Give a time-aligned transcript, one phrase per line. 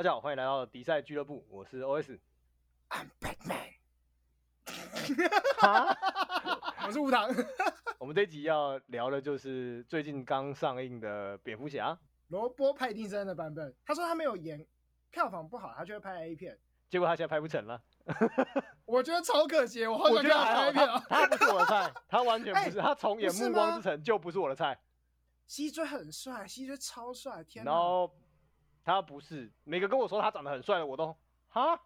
[0.00, 2.18] 大家好，欢迎来到迪赛俱乐部，我是 OS。
[2.88, 3.74] I'm Batman。
[6.86, 7.28] 我是吴糖。
[8.00, 13.76] 我们这一集要聊的就是最近刚上映的蝙蝠侠，罗伯·派丁森的版本。
[13.84, 14.66] 他说他没有演，
[15.10, 16.58] 票房不好，他就会拍 A 片。
[16.88, 17.82] 结果他现在拍不成了。
[18.86, 20.98] 我觉得超可惜，我好想看他拍 A 片啊。
[21.10, 22.78] 他不是我的菜，他完全不是。
[22.78, 24.80] 欸、他从演《暮光之城》就不是我的菜。
[25.46, 27.70] 西追很帅，西追超帅，天哪！
[28.90, 31.16] 他不是每个跟我说他长得很帅的，我都
[31.48, 31.80] 哈，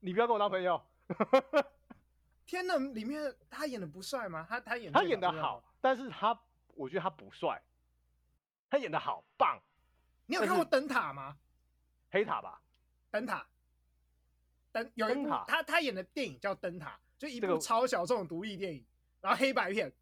[0.00, 0.80] 你不要跟我当朋友。
[2.46, 4.46] 天呐，里面他演的不帅吗？
[4.48, 6.38] 他他演他演的好，但是他
[6.74, 7.62] 我觉得他不帅。
[8.68, 9.60] 他演的好棒。
[10.26, 11.36] 你有看过灯塔吗？
[12.10, 12.62] 黑塔吧。
[13.10, 13.46] 灯塔。
[14.72, 16.90] 灯有一部塔他他演的电影叫《灯塔》，
[17.20, 18.86] 就一部超小众独立电影，
[19.20, 19.92] 然后黑白片。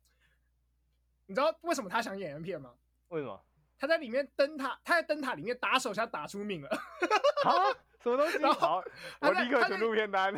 [1.24, 2.74] 你知道为什么他想演 M 片吗？
[3.09, 3.43] 为什么？
[3.78, 6.68] 他在里面灯塔，他在灯塔里面打手枪打出名了。
[6.68, 7.52] 啊？
[8.01, 8.38] 什么东西？
[8.59, 8.82] 好，
[9.20, 10.32] 我立刻存入片单。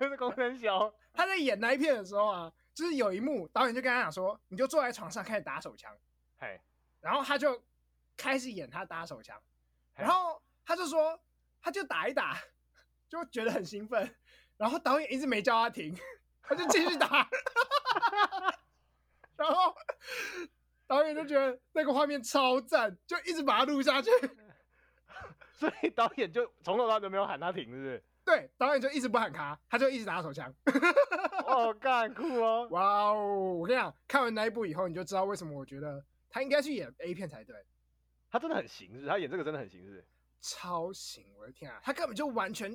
[0.00, 0.92] 是功能小。
[1.12, 5.94] 他在演那一片的时候啊，就是有一幕，导演就跟他讲说：“你就坐在床上开始打手枪。”
[6.38, 6.60] 嘿，
[7.00, 7.62] 然后他就
[8.16, 9.40] 开始演他打手枪，
[9.94, 11.18] 然后他就说，
[11.62, 12.38] 他就打一打，
[13.08, 14.14] 就觉得很兴奋，
[14.56, 15.96] 然后导演一直没叫他停，
[16.42, 17.28] 他就继续打，
[19.36, 19.74] 然后。
[20.90, 24.10] 导演就觉得那个画面超赞，就一直把它录下去。
[25.54, 28.04] 所以导演就从头到尾都没有喊他停，是不是？
[28.24, 30.52] 对，导演就一直不喊卡，他就一直打手枪。
[31.46, 32.66] 哦，干酷哦！
[32.72, 33.54] 哇哦！
[33.54, 37.54] 我跟你讲，看完那一部以后，你就知道为什么我觉得他应该去演 A 片才对。
[38.28, 39.06] 他真的很行，是？
[39.06, 40.04] 他演这个真的很行，是？
[40.40, 41.24] 超行！
[41.38, 42.72] 我的天啊，他根本就完全……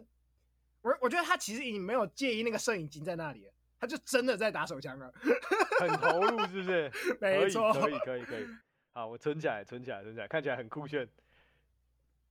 [0.82, 3.54] 我我觉得他其实已经没有介意那个摄影机在那里了。
[3.80, 5.12] 他就真的在打手枪了，
[5.80, 6.92] 很投入，是不是？
[7.20, 8.48] 没错，可以，可以，可以。
[8.94, 11.08] 好，我存起来，存起来，存起来，看起来很酷炫。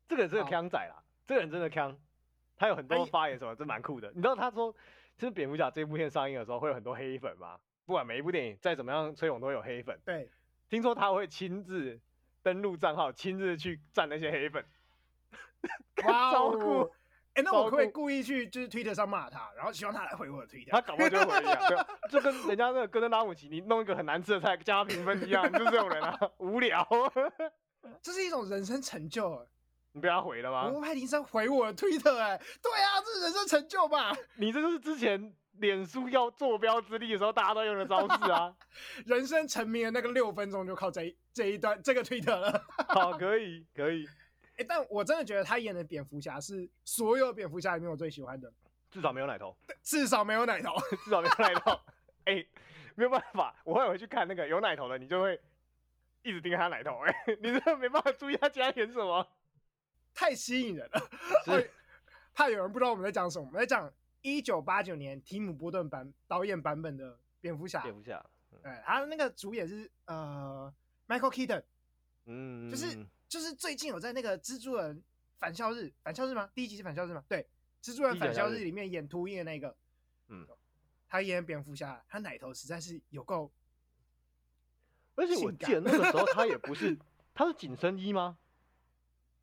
[0.08, 1.94] 这个人是个锵仔啦，这个人真的锵，
[2.56, 4.08] 他有很多发言什么，真蛮酷的。
[4.14, 4.74] 你知道他说，
[5.18, 7.58] 就是蝙蝠侠这部片上映的时候会有很多黑粉吗？
[7.86, 9.98] 不管每一部电影再怎么样吹捧，都有黑粉。
[10.04, 10.30] 对，
[10.70, 12.00] 听说他会亲自
[12.42, 14.64] 登录账号，亲自去赞那些黑粉。
[16.06, 16.90] 哇哦， 超酷！
[17.34, 20.70] 哎、欸，那我可不可以故意去就是推特上骂他，然后希望他来回我的推特？
[20.70, 21.58] 他搞不好就会回一样，
[22.08, 26.86] 对，就跟人家那个哥登拉姆齐，你弄一个很难吃的菜加评分一样，就是这种人啊， 无聊。
[28.00, 29.46] 这是一种人生成就。
[29.92, 30.62] 你被他回了吗？
[30.64, 34.12] 罗伯派丁森回我的推特，哎，对啊，这是人生成就吧？
[34.36, 38.52] 你这就是之前脸书要坐标之力的时候，大家都用的招式啊。
[39.06, 42.64] 人生成名的那个六分钟就靠这一这一段这个推特了。
[42.88, 44.04] 好，可以，可以。
[44.56, 48.52] 哎、欸，但我真的觉得他演的蝙蝠侠是所有蝙蝠侠里面我最喜欢的，
[48.88, 50.72] 至少没有奶头， 至少没有奶头，
[51.04, 51.72] 至少没有奶头。
[52.24, 52.48] 哎、欸，
[52.94, 55.40] 没有办法，我会回去看那个有奶头的，你就会
[56.22, 57.00] 一直盯着他奶头。
[57.00, 57.12] 哎，
[57.42, 59.28] 你真的没办法注意他其他演什么，
[60.14, 61.10] 太吸引人了。
[61.44, 61.66] 所以
[62.32, 67.82] 怕有人不知道我们在讲什么，我们在讲一九八九年提姆波顿版导演版本的蝙蝠侠。
[67.82, 70.72] 蝙蝠侠，对，他的那个主演是呃
[71.08, 71.62] Michael Keaton，
[72.26, 73.04] 嗯，就是。
[73.34, 75.02] 就是最近有在那个蜘蛛人
[75.40, 76.48] 返校日，返校日吗？
[76.54, 77.24] 第一集是返校日吗？
[77.28, 77.44] 对，
[77.82, 79.76] 蜘蛛人返校日里面演秃鹰的那个，
[80.28, 80.46] 嗯，
[81.08, 83.50] 他演蝙蝠侠，他奶头实在是有够。
[85.16, 86.96] 而且我记得那个时候他也不是，
[87.34, 88.38] 他是紧身衣吗？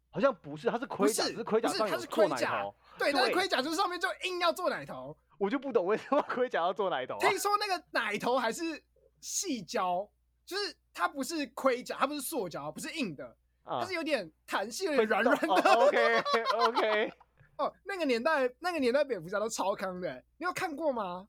[0.10, 2.74] 好像不是，他是盔甲，是盔甲上有做奶头。
[2.98, 7.28] 对，但是盔甲就是上面就硬要做奶头，我就不懂为什么盔甲要做奶头啊。
[7.28, 8.82] 听说那个奶头还是
[9.20, 10.10] 细胶，
[10.46, 13.36] 就是它不是盔甲，它不是塑胶，不是硬的。
[13.64, 15.48] 它是有点弹性，有点软软的。
[15.54, 16.24] 哦、OK
[16.58, 17.14] OK。
[17.58, 21.28] 哦，那个年代，那个年代蝙蝠侠都超康的，你有看过吗？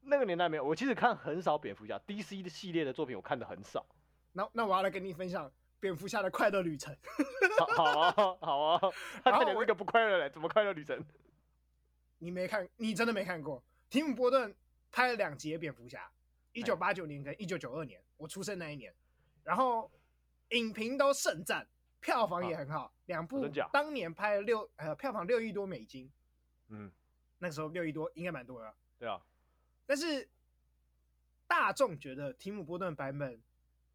[0.00, 3.86] 那个年代没有，我其实看很少蝙蝠侠 DC 的系列的作品，我看的很少。
[4.32, 5.48] 那那我要来跟你分享
[5.78, 6.96] 蝙蝠侠的快乐旅程。
[7.76, 8.80] 好啊，好啊。
[9.22, 11.00] 他看起来是个不快乐嘞，怎么快乐旅程？
[12.18, 13.62] 你没看，你真的没看过？
[13.88, 14.52] 提姆波顿
[14.90, 16.10] 拍了两集蝙蝠侠，
[16.52, 18.92] 一九八九年跟一九九二年，我出生那一年，
[19.44, 19.88] 然后。
[20.50, 21.66] 影评都盛赞，
[22.00, 26.10] 票房也很好，两、啊、部当年拍了六呃票房六亿多美金，
[26.68, 26.90] 嗯，
[27.38, 29.20] 那个时候六亿多应该蛮多的，对啊，
[29.86, 30.28] 但是
[31.46, 33.40] 大众觉得提姆波顿版本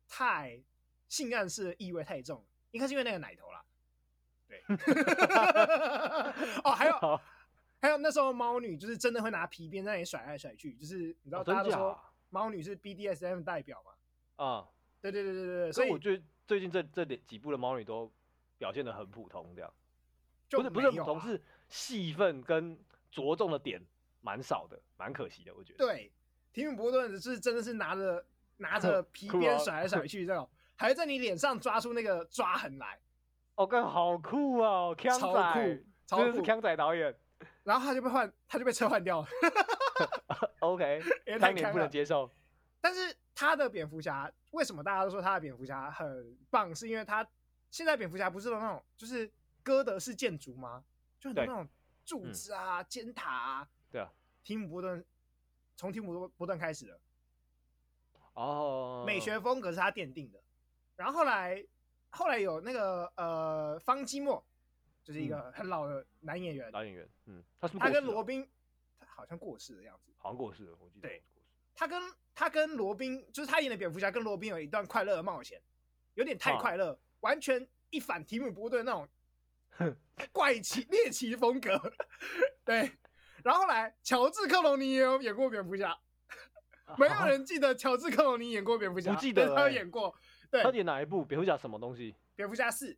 [0.07, 0.61] 太
[1.09, 3.65] 性暗示的意味太重，应该是因为那个奶头啦，
[4.47, 4.63] 对，
[6.63, 7.19] 哦还有
[7.81, 14.67] 还有那时候猫女就是真的会拿皮鞭在那里甩来甩去，就是你知道大家都说猫女是 BDSM 代表嘛，啊，
[15.01, 16.23] 对对对对对，所以我觉得。
[16.47, 18.11] 最近这这几部的猫女都
[18.57, 19.73] 表现的很普通，这样，
[20.49, 22.77] 不是不是普通，是戏份跟
[23.11, 23.81] 着重的点
[24.21, 25.85] 蛮少的，蛮可惜的，我觉得。
[25.85, 26.11] 对，
[26.53, 28.25] 提姆伯顿是真的是拿着
[28.57, 32.99] 拿着 皮鞭甩来甩去，这种，还在你脸上抓出那个抓痕来。
[33.55, 35.59] 哦，干好酷啊，超酷！
[36.05, 37.15] 超真的是康仔导演。
[37.63, 39.27] 然后他就被换，他就被撤换掉了。
[40.59, 41.01] OK，
[41.39, 42.29] 当年不能接受。
[42.79, 46.73] 但是他的蝙蝠侠为什么大家都说他的蝙蝠侠很棒？
[46.73, 47.27] 是因为他
[47.69, 49.29] 现在蝙蝠侠不是有那种就是
[49.61, 50.83] 哥德式建筑吗？
[51.19, 51.67] 就很多那种
[52.05, 53.69] 柱子啊、嗯、尖塔啊。
[53.91, 54.09] 对啊。
[54.43, 55.05] 提姆波顿
[55.75, 56.99] 从提姆波顿开始的。
[58.33, 59.03] 哦。
[59.05, 60.41] 美学风格是他奠定的。
[60.95, 61.63] 然后后来
[62.09, 64.43] 后来有那个呃方基莫。
[65.03, 68.49] 就是一个很老的男演员，老演员，嗯，他是他跟罗宾，
[68.99, 71.07] 他好像过世的样子，好像过世了，我记得。
[71.07, 71.23] 对，
[71.75, 72.01] 他跟
[72.33, 75.61] 他跟罗宾，就是他演的蝙蝠侠跟罗宾有一段快乐的冒险，
[76.13, 79.07] 有点太快乐，完全一反提姆波顿那种
[80.31, 81.79] 怪奇猎奇风格。
[82.65, 82.91] 对，
[83.43, 85.95] 然后后来乔治克隆尼也有演过蝙蝠侠，
[86.97, 90.15] 没有人记得乔治克隆尼演过蝙蝠侠，不记得他有演过，
[90.49, 92.15] 对，他演哪一部蝙蝠侠什么东西？
[92.35, 92.97] 蝙蝠侠四。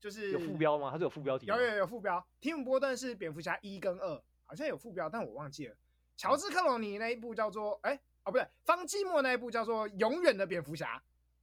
[0.00, 0.90] 就是有副标吗？
[0.90, 1.46] 它是有副标题。
[1.46, 2.26] 有有有副标。
[2.40, 5.76] 提姆波顿是蝙蝠侠一跟二，好像有副标，但我忘记了。
[6.22, 10.96] 乔治克隆尼那一部叫做哎、欸、哦不对，方季莫那一部叫做《永远的蝙蝠侠》。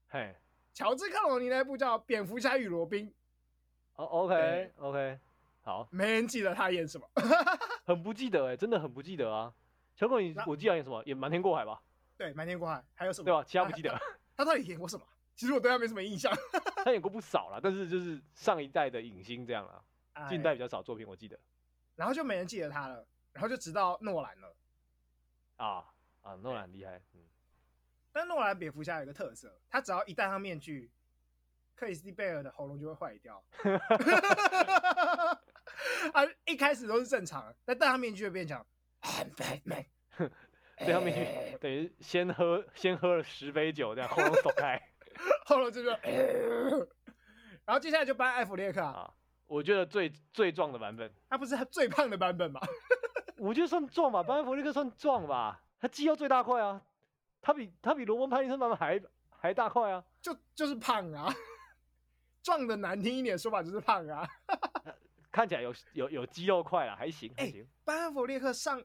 [0.07, 0.33] 嘿，
[0.73, 3.07] 乔治克隆尼那一部叫《蝙蝠侠与罗宾》。
[3.95, 5.19] 哦，OK OK，
[5.63, 5.85] 好。
[5.91, 7.05] 没人记得他演什么，
[7.83, 9.53] 很不记得哎、欸，真的很不记得啊。
[9.97, 11.03] 乔克隆尼，我记得演什么？
[11.03, 11.81] 演瞒天过海吧？
[12.15, 13.25] 对，瞒天过海还有什么？
[13.25, 13.43] 对吧？
[13.45, 13.89] 其他不记得。
[13.89, 13.99] 他，
[14.37, 15.05] 他到底演过什么？
[15.35, 16.33] 其实我对他没什么印象，
[16.85, 19.83] 他演过不少了，但是就是上一代的影星这样了，
[20.29, 21.37] 近代比较少作品我记得。
[21.97, 24.55] 然后就没人记得他了，然后就直到诺兰了。
[25.59, 25.83] 啊
[26.21, 27.21] 啊，诺兰厉害，嗯。
[28.11, 30.89] 但诺兰蝙蝠侠有一个特色，他只要一戴上面具，
[31.75, 33.43] 克里斯蒂贝尔的喉咙就会坏掉。
[36.13, 38.65] 他一开始都是正常的，但戴上面具就变强。
[40.77, 44.81] 戴上面具等于先喝先喝了十杯酒，这样喉咙走开。
[45.45, 45.99] 喉咙这个，
[47.65, 49.13] 然后接下来就搬艾弗列克啊，
[49.45, 52.59] 我觉得最最壮的版本，他不是他最胖的版本吗？
[53.39, 56.81] 我觉得算壮吧，班恩弗利克算壮吧，他肌肉最大块啊，
[57.41, 61.33] 他比他比罗伯·派丁森版本还还大块啊，就就是胖啊，
[62.43, 64.27] 壮的难听一点说法就是胖啊，
[65.31, 67.67] 看起来有有有肌肉块啊，还行还行。
[67.83, 68.83] 搬艾弗列克上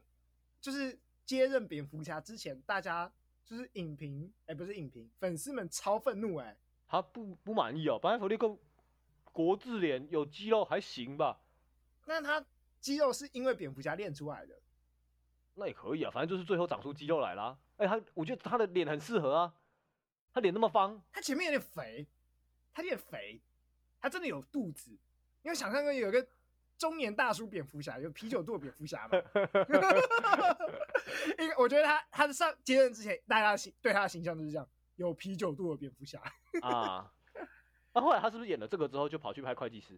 [0.59, 3.11] 就是接任蝙蝠侠之前，大家。
[3.47, 6.57] 就是影评，哎、欸，不是影评，粉丝们超愤怒、欸，哎，
[6.87, 7.99] 他不不满意哦。
[7.99, 8.57] 班恩弗列克
[9.31, 11.39] 国字脸有肌肉还行吧？
[12.07, 12.43] 那他
[12.85, 14.55] 肌肉是因为蝙蝠侠练出来的？
[15.55, 17.57] 那也可以啊，反正就是最后长出肌肉来了。
[17.77, 19.55] 哎、欸，他我觉得他的脸很适合啊，
[20.31, 22.05] 他脸那么方，他前面有点肥，
[22.75, 23.41] 他有点肥，
[23.99, 24.91] 他真的有肚子。
[25.41, 26.27] 因为想象中有一个。
[26.77, 29.15] 中年大叔蝙蝠侠有啤酒肚的蝙蝠侠吗？
[31.39, 34.67] 因为我觉得他他的上接任之前，大家形对他的形象就是这样，
[34.97, 36.19] 有啤酒肚的蝙蝠侠
[36.61, 37.09] 啊。
[37.93, 39.97] 那、啊、后来他是不是演了这个之后就跑去拍会计师？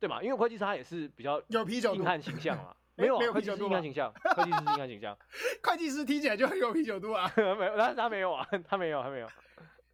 [0.00, 5.18] 对对嘛，因为会计师他也是比较有啤酒肚硬汉形象嘛， 没有、啊、没有啤酒肚硬汉形象，会计师是硬汉形象，
[5.62, 7.30] 会计师听起来就很有啤酒肚啊。
[7.36, 9.28] 没有，他他没有啊，他没有他没有。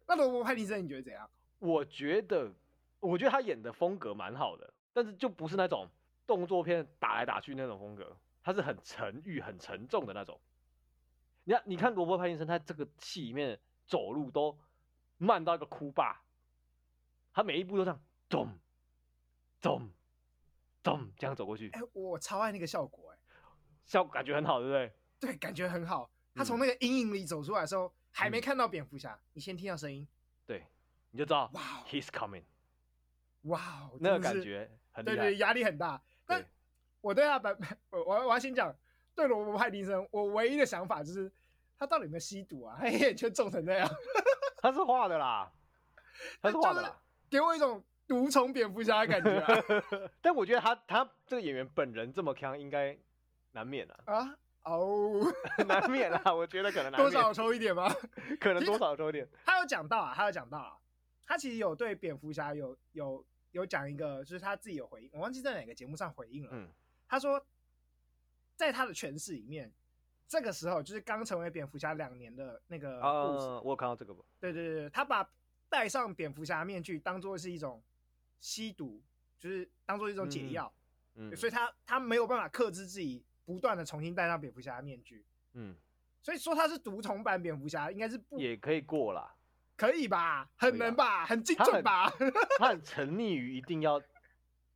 [0.07, 1.29] 那罗伯·派丁森你觉得怎样？
[1.59, 2.51] 我觉得
[2.99, 4.73] 我觉得他演的风格蛮好的。
[4.93, 5.87] 但是就不是那种
[6.25, 10.39] 动作片打来打去那种风格，他是很沉郁、很沉重的那种。
[11.43, 14.57] 你看，你看罗伯·派丁森，他这个戏里面走路都
[15.17, 16.19] 慢到一个哭霸，
[17.31, 18.47] 他每一步都这样，咚
[19.61, 19.89] 咚
[20.83, 21.69] 咚这样走过去。
[21.71, 23.19] 哎、欸，我超爱那个效果、欸，哎，
[23.85, 24.93] 效果感觉很好，对不对？
[25.19, 26.09] 对，感觉很好。
[26.35, 30.07] 他从那个阴影里走出来的时候，嗯、还没看到蝙蝠侠，你先听到声音，
[30.45, 30.63] 对，
[31.09, 32.43] 你就知道，哇，He's coming。
[33.43, 36.01] 哇，那个感觉很对对，压力很大。
[36.25, 36.45] 但
[37.01, 37.57] 我对他本，
[37.89, 38.75] 我我我要先讲，
[39.15, 41.31] 对罗伯·派丁森，我唯一的想法就是，
[41.79, 42.77] 他到底有没有吸毒啊？
[42.79, 43.89] 黑眼圈重成那样，
[44.61, 45.51] 他是画的啦，
[46.41, 49.63] 他是画的啦，给我一种毒虫蝙蝠侠的感觉啊。
[50.21, 52.97] 但我觉得他他这个演员本人这么强，应该
[53.51, 53.97] 难免啊。
[54.05, 55.21] 啊哦，
[55.67, 57.93] 难免啊，我觉得可能 多少抽一点吧，
[58.39, 59.27] 可能多少抽一点。
[59.45, 60.77] 他有讲到啊，他有讲到啊，
[61.25, 63.25] 他其实有对蝙蝠侠有有。
[63.51, 66.49] 有讲一个，就是他自己有回应，我忘记在哪个节目上回应了。
[66.51, 66.67] 嗯，
[67.07, 67.43] 他说，
[68.55, 69.71] 在他的诠释里面，
[70.27, 73.47] 这个时候就是刚成为蝙蝠侠两年的那个故事。
[73.47, 74.23] 呃，我有看到这个不？
[74.39, 75.27] 对对对，他把
[75.69, 77.81] 戴上蝙蝠侠面具当做是一种
[78.39, 79.01] 吸毒，
[79.39, 80.71] 就是当做一种解药。
[81.15, 85.25] 嗯，所以他他没有办法克制自己，不断的重新戴上蝙蝠侠面具。
[85.53, 85.75] 嗯，
[86.21, 89.33] 所以说他是毒虫版蝙蝠侠，应该是不也可以过啦。
[89.75, 92.09] 可以吧，很能吧，很精准吧。
[92.57, 94.01] 他很，沉溺于一定要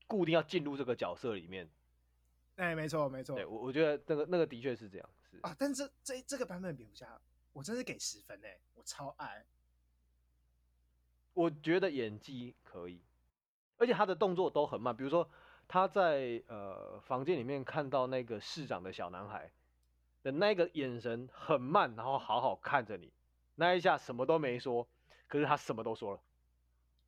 [0.06, 1.68] 固定要进入这个角色里面。
[2.58, 3.36] 哎、欸，没错没错。
[3.36, 5.10] 对，我我觉得那个那个的确是这样。
[5.30, 7.20] 是啊，但是这这这个版本蝙蝠侠，
[7.52, 9.44] 我真是给十分哎，我超爱。
[11.34, 13.02] 我觉得演技可以，
[13.82, 15.28] 而且他的动作都很慢，比如说
[15.68, 19.52] 他在呃房间里面看到那个市长的小男孩
[20.22, 23.12] 的那个眼神很慢，然后好好看着你，
[23.56, 24.88] 那一下什么都没说，
[25.28, 26.22] 可是他什么都说了，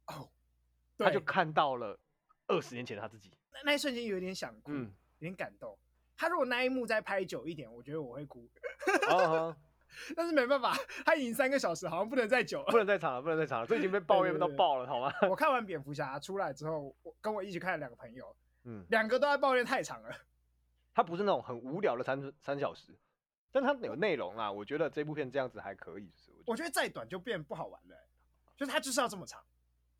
[0.07, 0.27] 哦，
[0.97, 1.99] 他就看到了
[2.47, 5.77] 二十年前的他自己，那那一瞬间有点想哭，嗯，有点感动。
[6.17, 8.49] 他如果那一幕再拍久一点，我觉得我会哭。
[9.11, 9.55] 哦
[10.15, 15.13] 但是没办法，他已经三个小时，好像不能再久了，不能再长了，不能再长了，这已经被抱怨到爆了，好吗？
[15.29, 20.09] 我看完蝙蝠侠出来之后，我跟我一起看了两个朋友，嗯，两个都在抱怨太长了。
[20.93, 22.93] 他不是那种很无聊的三三小时，
[23.51, 26.11] 但他有内容啊，我觉得这部片这样子还可以。
[26.45, 27.95] 我觉，得再短就变不好玩了，
[28.55, 29.41] 就是他就是要这么长，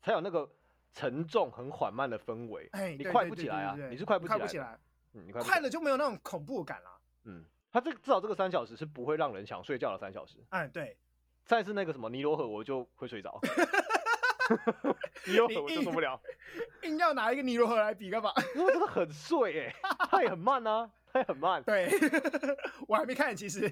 [0.00, 0.48] 才有那个
[0.92, 2.68] 沉重、很缓慢的氛围。
[2.72, 3.76] 哎，你快不起来啊？
[3.90, 4.78] 你是快不起来，快不起来，
[5.14, 7.44] 嗯，你快，快了就没有那种恐怖感了，嗯。
[7.74, 10.36] 他这至少这个三小时是不会让人想睡觉的三小时。
[10.50, 10.96] 哎，对。
[11.44, 13.36] 再是那个什么尼罗河，我就会睡着。
[15.26, 16.20] 尼罗河我就受不了。
[16.84, 18.30] 硬要拿一个尼罗河来比干嘛？
[18.54, 19.74] 因为真的很碎哎，
[20.08, 21.60] 它也很慢啊，它也很慢。
[21.66, 21.90] 对，
[22.86, 23.66] 我还没看，其实。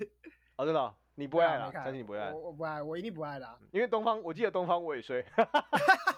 [0.56, 2.32] 哦，真的，你不会爱了，相信你不会爱。
[2.32, 3.58] 我我不爱，我一定不爱的。
[3.70, 5.24] 因为东方，我记得东方我也睡。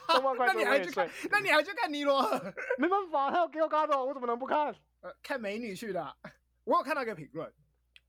[0.06, 1.10] 东方快车我也睡。
[1.30, 2.40] 那你还去看尼罗河？
[2.78, 4.74] 没办法，他要给我嘎走，我怎么能不看？
[5.02, 6.16] 呃，看美女去的。
[6.64, 7.52] 我有看到一个评论。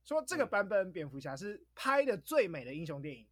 [0.05, 3.27] 说这个版本蝙蝠侠是拍的最美的英雄电影，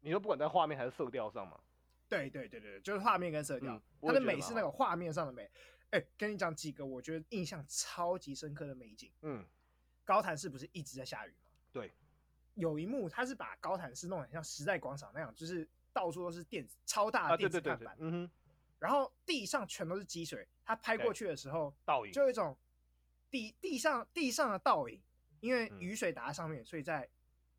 [0.00, 1.60] 你说不管在画面还是色调上嘛？
[2.08, 5.50] 对对对对，就是画面跟色调，它的美是那个画面上的美。
[5.90, 9.10] 哎，跟你讲几个我觉得印象超级深刻的美景。
[9.22, 9.44] 嗯，
[10.04, 11.50] 高谭市不是一直在下雨吗？
[11.72, 11.92] 对，
[12.54, 18.30] 有一幕他是把高谭市弄得很像时代广场那样，就是到处都是电子超大的电子看板，嗯哼，
[18.78, 22.56] 然后地上全都是积水，他拍过去的时候，倒影就有一种
[23.30, 25.00] 地地上地上的倒影。
[25.44, 27.06] 因为雨水打在上面，所以在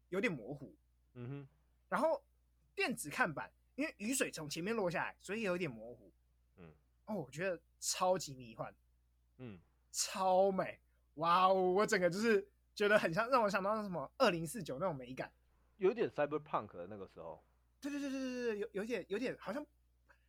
[0.10, 0.76] 有点模糊。
[1.14, 1.48] 嗯哼。
[1.88, 2.20] 然后
[2.74, 6.12] 电子看板，因为雨水从前面落下来，所以有点模糊。
[6.56, 6.74] 嗯。
[7.06, 8.74] 哦，我觉得超级迷幻。
[9.38, 9.60] 嗯。
[9.92, 10.80] 超美！
[11.14, 15.32] 哇哦，我整个就是觉得很像，让我想到那什么二零四九那种美感。
[15.78, 17.46] 有点 cyberpunk 的那个时候。
[17.80, 19.64] 对对对对对对，有有点有点好像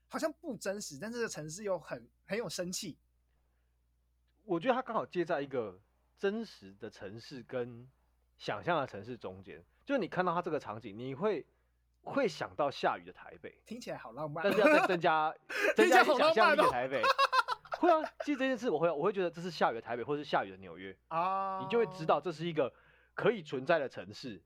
[0.08, 2.98] 好像不真实，但这个城市又很很有生气。
[4.44, 5.80] 我觉得它刚好接在一个。
[6.18, 7.88] 真实的城市跟
[8.38, 11.46] 想象的城市中间，就是你看到它这个场景，你会
[12.02, 15.34] 会想到下雨的台北，听起来好浪漫，但是要再增加
[15.76, 17.02] 增加想象力的台北，
[17.80, 22.72] 会啊，其实这件事我会我会觉得这是下雨的台北，或是下雨的纽约啊，你就会知道这是一个
[23.14, 24.42] 可以存在的城市，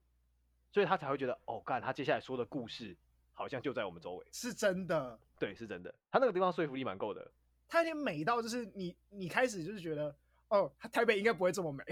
[0.72, 2.96] 所以他才会觉得哦，干，他接下来说的故事
[3.32, 7.30] 好像就在我们周围，是真的，对，是真的，他那个地方说服力蛮够的，
[7.68, 10.14] 他有点美到就是你你开始就是觉得。
[10.50, 11.84] 哦，台北应该不会这么美，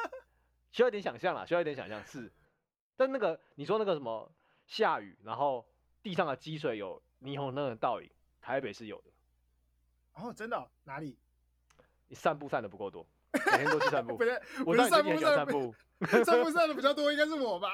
[0.70, 2.32] 需要一点想象啦，需要一点想象是。
[2.96, 4.30] 但那个你说那个什么
[4.66, 5.66] 下雨，然后
[6.02, 8.10] 地上的积水有霓虹灯的倒影，
[8.40, 9.10] 台北是有的。
[10.12, 10.70] 哦，真的、哦？
[10.84, 11.18] 哪里？
[12.08, 14.16] 你散步散的不够多，每天都去散步。
[14.18, 14.30] 不是，
[14.64, 15.74] 我散步散步，
[16.24, 17.72] 散步散的比较多，应该是我吧？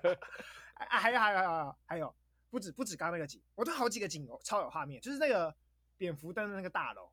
[0.74, 2.14] 还有还有还有还有，
[2.50, 5.54] 不止不止刚刚那个景，我都好几个景哦，超有画面，就是那个
[5.96, 7.10] 蝙蝠灯的那个大楼，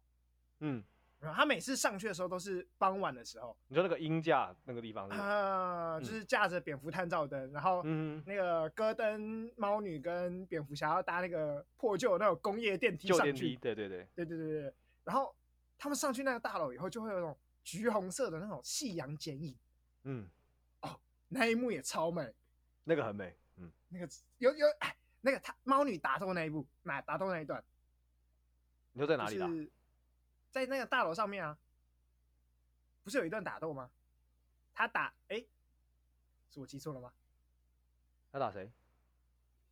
[0.60, 0.84] 嗯。
[1.32, 3.56] 他每次上去的时候都是傍晚的时候。
[3.68, 5.20] 你说那个鹰架那个地方是？
[5.20, 13.56] 啊，就是架着蝙蝠探照灯，然后那个戈登猫女跟蝙蝠侠要搭那个破旧那种工业电梯上去。
[13.58, 14.74] 对对对对对对对。
[15.04, 15.34] 然后
[15.78, 19.56] 他们上去那个大楼以后，就会有那种橘红色的那种夕阳剪影。
[20.04, 20.28] 嗯。
[20.82, 22.34] 哦，那一幕也超美。
[22.84, 23.36] 那个很美。
[23.58, 23.72] 嗯。
[23.90, 27.64] 那个有有哎，那个他猫女打斗那一部，那打斗那一段。
[28.92, 29.48] 你说在哪里打？
[29.48, 29.72] 就是
[30.54, 31.58] 在那个大楼上面啊，
[33.04, 33.90] 不是有一段打斗吗？
[34.72, 35.48] 他打哎、欸，
[36.48, 37.12] 是我记错了吗？
[38.32, 38.72] 他打谁？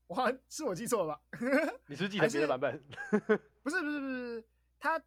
[0.08, 1.22] 我好像是我记错了吧？
[1.86, 2.84] 你是记得别的版本？
[3.62, 4.44] 不是不是不是，
[4.80, 5.00] 他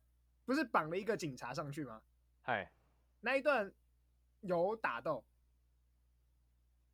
[0.44, 2.00] 不是绑了一个警察上去吗？
[2.42, 2.70] 嗨，
[3.20, 3.70] 那一段
[4.42, 5.24] 有打斗，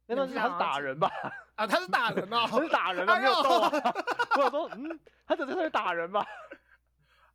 [0.07, 1.11] 那段是他是打人吧？
[1.55, 3.71] 啊，他是打人哦，他是打人啊，没有斗啊。
[4.37, 6.27] 我想说，嗯，他只是在打人吧？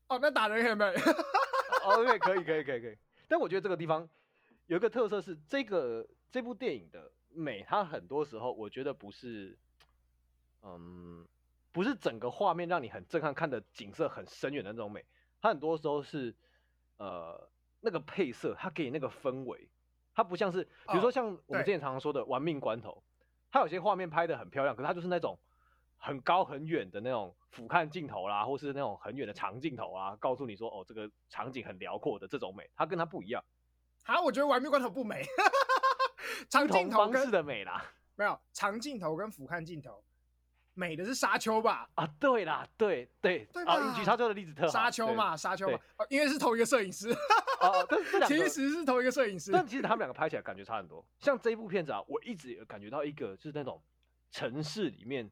[0.08, 0.86] 哦，那打人可以没
[1.84, 2.98] ？OK，可以，可以，可以，可以。
[3.28, 4.08] 但我觉得这个地方
[4.68, 9.58] 有一个特色是，这个这部电影的美，它很多时候我觉得不是，
[10.62, 11.28] 嗯，
[11.72, 15.04] 不是整个画面让你很震撼，看的景色很深远的那种美。
[15.42, 16.36] 它很多时候是，
[16.98, 17.50] 呃，
[17.82, 19.68] 那个配色，它给你那个氛围，
[20.14, 22.92] 它不像是，比如说像我们之前常常说的《玩命关头》，
[23.52, 25.40] 它有些画面拍的很漂亮，可是它就是那种。
[26.06, 33.44] 很高很远的那种俯瞰镜头啦，或是那种很远的长镜头啊，告诉你说哦，这个场景很辽阔的这种美，它跟它不一样。
[34.04, 35.26] 好，我觉得玩命关头不美，
[36.48, 37.84] 长镜头方式的美啦，
[38.14, 40.04] 没有长镜头跟俯瞰镜头，
[40.76, 41.90] 美的是沙丘吧？
[41.96, 44.68] 啊，对啦，对对对啊，你举沙丘的例子特好。
[44.68, 47.10] 沙丘嘛，沙丘嘛，因为是同一个摄影师。
[47.62, 47.84] 哦，
[48.28, 51.04] 其实是同一个摄影师，但其实他们两个拍起来感觉差很多。
[51.18, 53.82] 像这一部片子啊，我一直有感觉到一个就是那种
[54.30, 55.28] 城市里面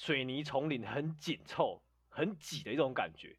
[0.00, 3.36] 水泥丛林很紧凑、很挤的一种感觉。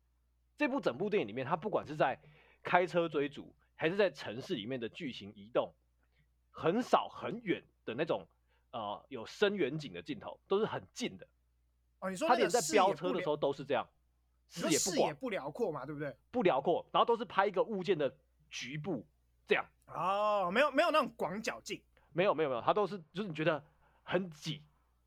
[0.56, 2.15] 这部整部电影里面，它不管是在
[2.62, 5.74] 开车追逐，还是在城市里面的剧情移动，
[6.51, 8.27] 很少很远的那种
[8.70, 11.27] 呃有深远景的镜头，都是很近的。
[11.98, 13.84] 哦，你说他连在飙车的时候都是这样。
[14.48, 16.15] 视野不广，视野不辽阔嘛，对不对？
[16.30, 18.15] 不辽阔，然后都是拍一个物件的
[18.51, 19.03] 局部，
[19.48, 19.65] 这样。
[19.88, 21.82] 哦，没有没有那种广角镜，
[22.13, 23.63] 没有没有没有，它都是就是你觉得
[24.03, 24.62] 很挤，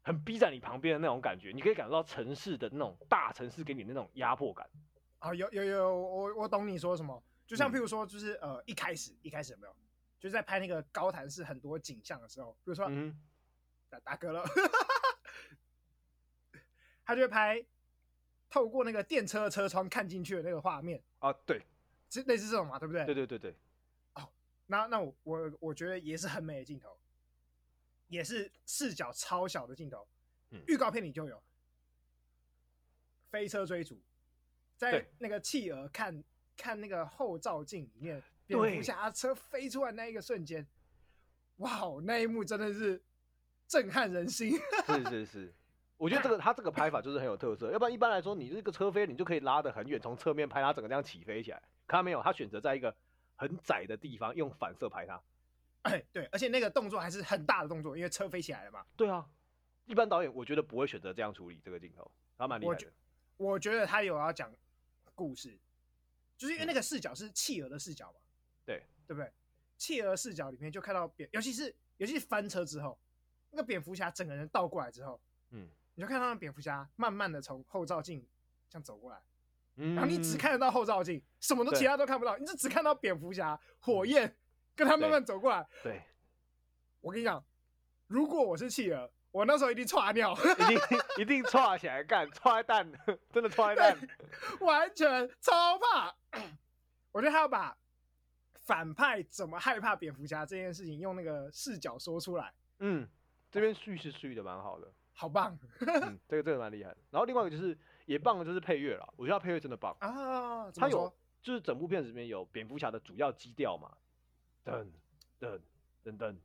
[0.05, 4.69] 很逼在你旁边的那种感觉，你可以感受到城市的那种大城市给你的那种压迫感。
[5.19, 9.75] 啊、哦，有有有，我我懂你说什么，就像譬如说，就是、嗯、呃一开始一开始有没有，
[10.21, 13.19] 就是在拍那个高谭市很多景象的时候，比如说，嗯，
[13.89, 14.45] 打打嗝了，
[17.05, 17.65] 他就会拍。
[18.51, 21.61] 透过那个电车的车窗看进去的那个画面啊，对，
[22.09, 23.05] 是类似这种嘛，对不对？
[23.05, 23.57] 对对对对。
[24.15, 24.29] 哦，
[24.67, 26.97] 那那我我我觉得也是很美的镜头，
[28.15, 30.07] 也是视角超小的镜头。
[30.51, 31.43] 嗯，预告片里就有
[33.31, 34.01] 飞车追逐，
[34.77, 36.23] 在那个企鹅看
[36.57, 40.67] 看那个后照镜里面，蝙蝠侠车飞出来那一个瞬间，
[41.57, 43.03] 哇，那一幕真的是
[43.67, 44.57] 震撼人心。
[44.87, 45.55] 是是是。
[45.97, 51.63] 我觉得这个他这个拍法就是很有特色，要不然一般来说，你这个车飞，你就可以拉得很远，从侧面拍它整个这样起飞起来。
[51.87, 52.95] 看到没有，他选择在一个
[53.37, 55.21] 很窄的地方用反射拍它。
[55.85, 58.85] 哎， 对，而且那个动作还是很大的动作，因为车飞起来了嘛。
[58.97, 59.27] 对啊，
[59.87, 62.93] 一般导演我觉得不会选择这样处理这个镜头，他蛮厉害的。
[63.37, 64.53] 我，我觉得他有要讲
[65.15, 65.59] 故事，
[66.37, 68.19] 就是因为那个视角是企鹅的视角嘛。
[68.65, 69.33] 对，对不对？
[69.79, 72.99] 企鹅视角里面就看到蝙，尤其是尤其是翻车之后，
[73.51, 75.69] 那个蝙蝠侠整个人倒过来之后，嗯。
[75.97, 78.27] 你就看到蝙蝠侠慢慢的从后照镜
[78.69, 79.23] 这样走过来，
[79.77, 84.35] 嗯，然后你只看得到后照镜，什么都其他都看不到，你就只看到蝙蝠侠火焰
[84.75, 85.67] 跟他慢慢走过来。
[85.83, 86.03] 对，对
[87.01, 87.45] 我跟你讲，
[88.07, 92.91] 如果我是企鹅，我那时候一定踹尿，一定一定踹起来干，踹蛋，
[93.33, 93.99] 真的踹蛋，
[94.61, 96.15] 完全超怕。
[97.13, 97.77] 我觉得他要把
[98.65, 102.53] 反派怎么害怕蝙蝠侠这件事情用那个视角说出来。
[102.79, 103.09] 嗯，
[103.51, 104.93] 这边叙事叙的蛮好的。
[105.13, 106.93] 好棒，嗯，这个这个蛮厉害。
[107.11, 110.69] 然后另外一个就是也棒的就是配乐了，我觉得他配乐真的棒啊。
[110.73, 113.97] 他有就是整部片子里面有蝙蝠侠的主要基调嘛，
[114.65, 114.87] 噔
[115.41, 115.61] 噔
[116.05, 116.37] 噔噔，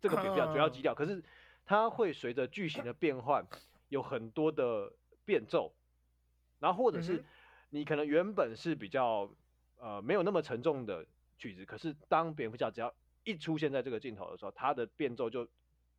[0.00, 1.22] 这个蝙蝠侠主要基调，可是
[1.64, 3.46] 它会随着剧情的变换
[3.88, 4.92] 有很多的
[5.24, 5.72] 变奏，
[6.58, 7.24] 然后或者是
[7.70, 9.30] 你可能原本是比较
[9.78, 11.06] 呃没有那么沉重的
[11.38, 12.92] 曲子，可是当蝙蝠侠只要
[13.24, 15.48] 一出现在这个镜头的时候，它的变奏就。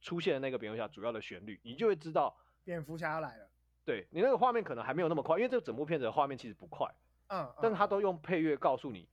[0.06, 2.36] 出现了那个蝙蝠侠主要的旋律，你就会知道
[2.66, 3.50] 蝙蝠侠要来了。
[3.86, 6.94] 对，你那个画面可能还没有那么快，因为这个整部片子的画面其实不快。
[7.28, 9.08] 嗯，嗯，但是他都用配乐告诉你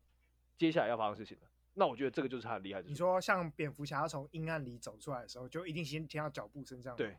[0.59, 1.47] 接下来要发生事情了。
[1.75, 2.89] 那我觉得这个就是他的厉害的。
[2.89, 6.97] 你说像蝙蝠侠要从阴暗里走出来的时候，就一定先听到脚步声这样。
[6.97, 7.17] 对，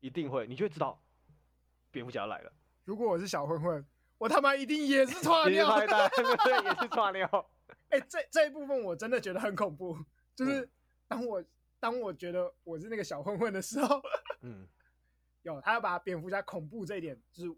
[0.00, 1.00] 一定会，你就会知道
[1.90, 2.52] 蝙蝠侠要来了。
[2.84, 3.86] 如果我是小混混，
[4.18, 7.50] 我他妈一定也是 串尿，对，也是串尿。
[7.88, 9.96] 哎、欸，这这一部分我真的觉得很恐怖，
[10.34, 10.68] 就是
[11.06, 11.44] 当我。
[11.80, 14.00] 当我觉得我是那个小混混的时候，
[14.40, 14.66] 嗯，
[15.42, 17.54] 有他要把蝙蝠侠恐怖这一点，就是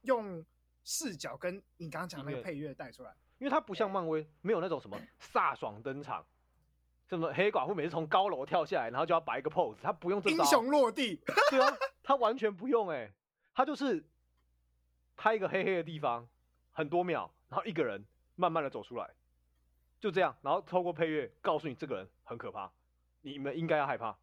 [0.00, 0.44] 用
[0.82, 6.24] 视角跟你刚刚讲那个配乐带出来，因为他不像漫威，没有那种什么飒爽登场，
[7.08, 11.20] 什么黑寡妇每次从高楼跳下来，然后就要摆一个 pose，他不用这招，英雄落地，
[11.50, 13.12] 对啊，他完全不用哎、欸，
[13.54, 14.04] 他就是
[15.16, 16.28] 拍一个黑黑的地方
[16.72, 18.04] 很多秒，然后一个人
[18.36, 19.10] 慢慢的走出来，
[20.00, 22.70] 就这样，然后透过配乐告诉你这个人很可怕。
[23.20, 24.16] 你们应该要害怕，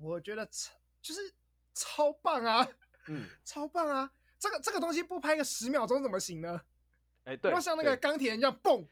[0.00, 1.32] 我觉得超就是
[1.72, 2.68] 超棒啊，
[3.08, 4.12] 嗯，超棒啊！
[4.38, 6.60] 这个这个东西不拍个十秒钟怎么行呢？
[7.24, 8.86] 哎、欸，对，要像那个钢铁人一样蹦，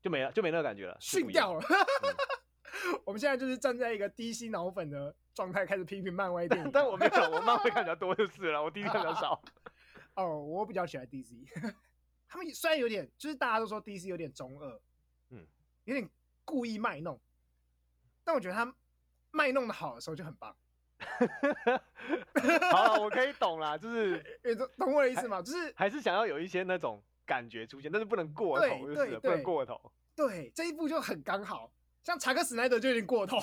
[0.00, 1.60] 就没了，就没那个感觉了，逊掉了。
[1.62, 6.70] 嗯、 我们现在就是站在一个 DC 脑粉的状态，开始批评漫威电影。
[6.72, 9.42] 但我没有，我漫威看比较多就是了，我 DC 看比较少。
[10.14, 11.46] 哦，我比较喜欢 DC，
[12.28, 14.80] 他们虽然有点，就是大家都说 DC 有点中二，
[15.30, 15.46] 嗯，
[15.84, 16.08] 有点
[16.44, 17.18] 故意卖弄。
[18.22, 18.74] 但我觉得他
[19.30, 20.54] 卖弄的好的时候就很棒。
[22.70, 24.18] 好了，我可以懂啦，就是
[24.56, 25.40] 懂懂我的意思吗？
[25.40, 29.92] 就是还是想要有一些那种感觉出现，但是不能过头，就是对对对，不能过头。
[30.16, 31.70] 对，这一步就很刚好，
[32.02, 33.36] 像查克·史奈德就有点过头。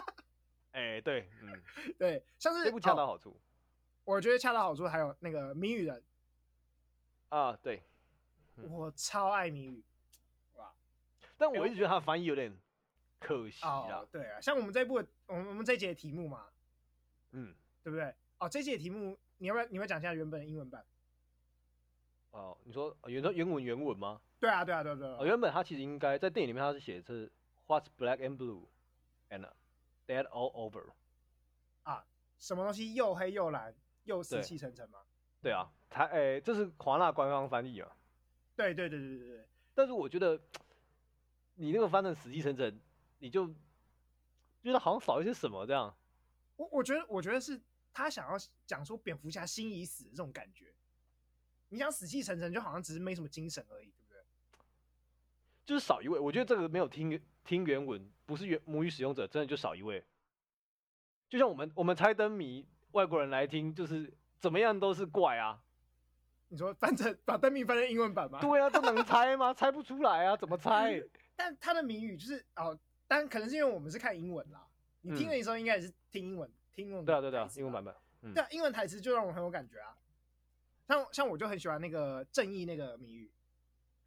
[0.72, 1.62] 哎、欸，对，嗯，
[1.98, 3.36] 对，像是这部恰到好处、哦。
[4.04, 6.02] 我觉得恰到好处，还有那个谜语人
[7.28, 7.82] 啊，对，
[8.70, 9.84] 我超爱谜语，
[10.54, 10.72] 哇！
[11.36, 12.56] 但我一直觉得他的翻译有点。
[13.20, 14.94] 可惜啊，哦，对啊，像我们这一部，
[15.26, 16.46] 我们我们这一节的题目嘛，
[17.32, 18.14] 嗯，对不对？
[18.38, 20.86] 哦，这届题目你要不要你要讲一下原本的英文版？
[22.30, 24.20] 哦，你说原说原文原文吗？
[24.38, 25.16] 对啊，对啊，对啊，对啊。
[25.20, 27.30] 哦，原本他其实应该在电影里面，他是写的是
[27.66, 28.66] What's black and blue
[29.30, 29.48] and
[30.06, 30.92] dead all over
[31.82, 32.04] 啊，
[32.38, 35.00] 什么东西又黑又蓝又死气沉沉吗？
[35.40, 37.90] 对啊，他诶、欸，这是华纳官方翻译啊。
[38.56, 39.48] 对对对对对对。
[39.74, 40.40] 但是我觉得
[41.54, 42.80] 你那个翻成死气沉沉，
[43.18, 43.46] 你就
[44.62, 45.94] 觉得好像少一些什么这样。
[46.56, 47.60] 我我觉得我觉得是
[47.92, 48.36] 他想要
[48.66, 50.74] 讲出蝙蝠侠心已死的这种感觉。
[51.70, 54.20] 你想死气沉沉，就好像只是没什么精神而已，对不对？
[55.66, 60.04] 就是少一位，我觉得这个没有听听原文，不是原母语使用者，真的就少一位。
[61.28, 65.62] 就像我们我们猜灯谜，外国人来听，就是怎么样都是怪啊。
[66.48, 68.40] 你说翻成把灯谜翻成英文版吗？
[68.40, 69.52] 对啊，这能猜吗？
[69.52, 70.98] 猜不出来啊，怎么猜？
[71.36, 72.76] 但他的谜语就是哦，
[73.06, 74.66] 但可能是因为我们是看英文啦，
[75.02, 77.04] 你听的时候应该也是听英文，嗯、听英文。
[77.04, 77.94] 对啊对啊，英文版本。
[78.22, 79.94] 嗯、对啊，英文台词就让我很有感觉啊。
[80.88, 83.30] 像像我就很喜欢那个正义那个谜语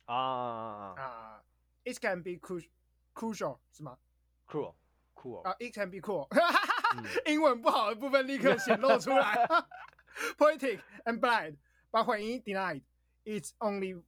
[0.06, 1.44] 啊啊啊
[1.84, 2.70] ！It can be crucial
[3.13, 4.00] crucial 是吗
[4.48, 4.74] ？Cruel
[5.13, 6.28] cool 啊！It can be cool，
[7.28, 9.48] 英文不好的部分立刻显露出来。
[10.39, 11.58] Poetic and blind,
[11.91, 12.82] but when he denied,
[13.24, 14.04] it's only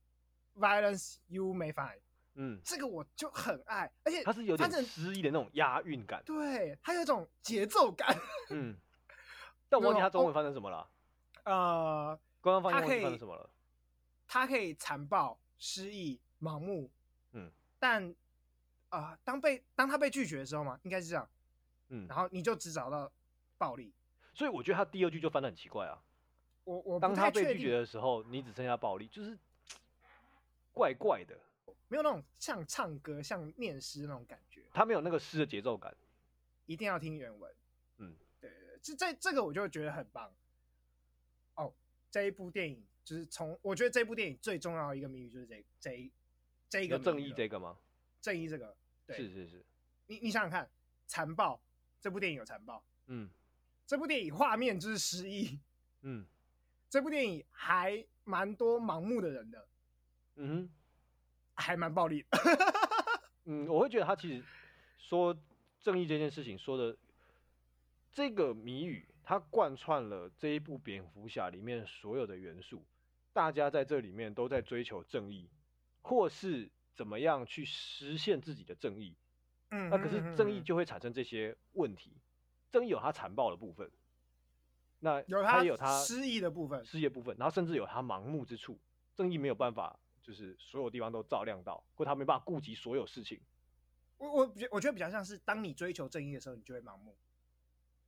[0.56, 2.00] violence you may find。
[2.34, 8.18] 嗯，这个我就很爱，而且它是有点诗意的那种押韵感，对，它有一种节奏感。
[8.50, 8.76] 嗯，
[9.70, 10.90] 但我忘记它中文翻成什么了。
[11.44, 12.20] 呃。
[12.44, 13.50] 官方翻译什么了？
[14.28, 16.92] 他可以残暴、失意、盲目，
[17.32, 18.04] 嗯，但
[18.90, 21.30] 啊、呃，当被当他被拒绝的时候嘛，应该是这样，
[21.88, 23.10] 嗯，然后你就只找到
[23.58, 23.94] 暴力，
[24.34, 26.04] 所以我觉得他第二句就翻的很奇怪啊。
[26.66, 29.38] 我我当他被拒绝的时候，你只剩下暴力，就是
[30.74, 31.40] 怪怪的，
[31.88, 35.96] 没有那种像唱歌、像念诗那种感觉，他没有那个诗的节奏感，
[36.66, 37.56] 一定要听原文，
[38.00, 40.30] 嗯，对对对，这这这个我就觉得很棒。
[42.14, 46.12] 这一部电影就是从，我觉得这部电影最重要的一个谜语就是这这
[46.70, 47.76] 这一个正义这个吗？
[48.22, 49.66] 正义这个，对，是是是。
[50.06, 50.70] 你你想想看，
[51.08, 51.60] 残暴，
[52.00, 53.28] 这部电影有残暴，嗯，
[53.88, 55.60] 这部电影画面就是失忆，
[56.04, 56.24] 嗯，
[56.88, 59.68] 这部电影还蛮多盲目的人的，
[60.36, 60.70] 嗯哼，
[61.56, 62.38] 还蛮暴力的，
[63.46, 64.46] 嗯，我会觉得他其实
[65.00, 65.36] 说
[65.82, 66.96] 正义这件事情说的
[68.12, 69.04] 这个谜语。
[69.24, 72.86] 它贯穿了这一部蝙蝠侠里面所有的元素，
[73.32, 75.50] 大家在这里面都在追求正义，
[76.02, 79.16] 或是怎么样去实现自己的正义。
[79.72, 82.18] 嗯，那可是正义就会产生这些问题。
[82.72, 83.92] 正义有它残暴的部分，
[85.00, 88.80] 那它也有它失意的部分，失意的部分，然后甚至有它盲目之处。
[89.16, 93.40] 正义没有办法，就是所有地方都照亮到，或他没办法顾及所有事情。
[94.18, 97.16] 我我我觉得比较像是，当你追求正义的时候，你就会盲目。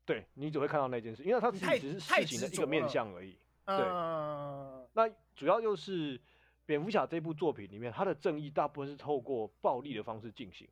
[0.06, 1.60] 对，你只会看到那件事，因为它只
[1.92, 3.36] 是事情的一个面相而已。
[3.66, 6.22] 对，呃、那主要就是
[6.66, 10.68] 蝙蝠侠这部作品里面，他的正义大部分是透过暴力的方式进行。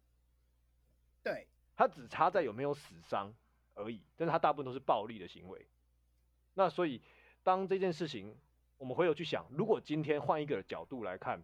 [1.24, 3.34] 对，他只差在有没有死伤
[3.74, 5.66] 而已，但是他大部分都是暴力的行为。
[6.54, 7.02] 那所以，
[7.42, 8.38] 当这件事情
[8.78, 11.42] 我们回头去想，如果今天换一个角度来看，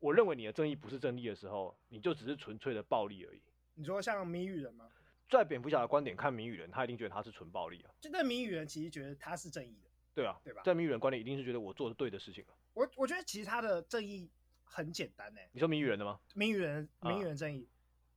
[0.00, 3.40] 我认为你的正义不是正义的时候，你就只是纯粹的暴力而已。
[3.72, 4.86] 你说像谜语人吗？
[5.28, 7.90] 在蝙蝠侠的观点看谜语人，他一定觉得他是纯暴力啊。
[8.00, 10.62] 就那谜语人其实觉得他是正义的，对啊，对吧？
[10.64, 12.44] 在谜语人观点，一定是觉得我做的对的事情。
[12.72, 14.30] 我我觉得其实他的正义
[14.62, 15.40] 很简单呢。
[15.52, 16.20] 你说谜语人的吗？
[16.34, 17.68] 谜语人，谜语人正义，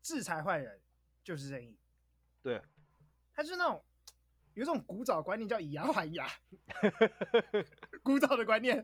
[0.01, 0.79] 制裁坏人
[1.23, 1.77] 就是正义。
[2.43, 2.61] 对，
[3.33, 3.83] 他就是那种
[4.53, 6.27] 有一种古早观念叫以牙还牙，
[8.03, 8.81] 古早的观念，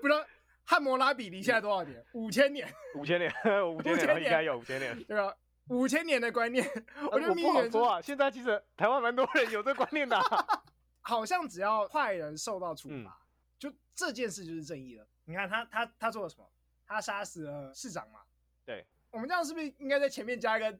[0.00, 0.24] 不知道
[0.64, 2.04] 汉谟拉比离现在多少年？
[2.12, 2.68] 五千年？
[2.94, 3.30] 五千年？
[3.74, 4.22] 五千年？
[4.22, 5.36] 应该有五千年，对吧？
[5.68, 6.64] 五千年的观念，
[7.10, 8.00] 我觉得不好说啊。
[8.00, 10.18] 现在其实台湾蛮多人有这观念的，
[11.02, 13.18] 好像只要坏人受到处罚，
[13.58, 15.06] 就这件事就是正义了。
[15.24, 16.48] 你看他他他做了什么？
[16.86, 18.20] 他杀死了市长嘛？
[18.64, 18.86] 对。
[19.10, 20.78] 我们这样是不是应该在前面加一个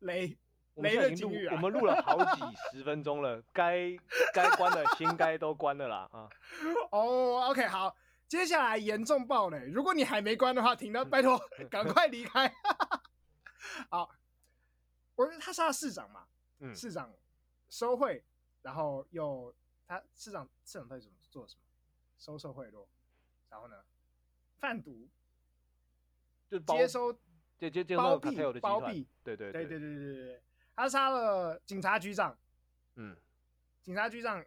[0.00, 0.36] 雷
[0.74, 1.54] 雷的警语啊？
[1.54, 3.96] 我们录了好几十分钟了，该
[4.34, 6.28] 该关的心该都关了啦啊。
[6.90, 7.96] 哦，OK，好，
[8.28, 12.52] 接下来严重爆雷，如果你还没关的话，停了，拜托赶快离开。
[13.88, 14.10] 好。
[15.16, 16.28] 我觉得他杀了市长嘛，
[16.60, 17.12] 嗯，市长
[17.68, 18.22] 收贿，
[18.62, 19.52] 然后又
[19.86, 21.60] 他市长市长到底怎么做什么？
[22.18, 22.86] 收受贿赂，
[23.50, 23.84] 然后呢，
[24.58, 25.06] 贩毒，
[26.48, 27.12] 就接收，
[27.58, 30.42] 接接接包庇包庇，对对对对对对对对，
[30.74, 32.38] 他杀了警察局长，
[32.94, 33.14] 嗯，
[33.82, 34.42] 警察局长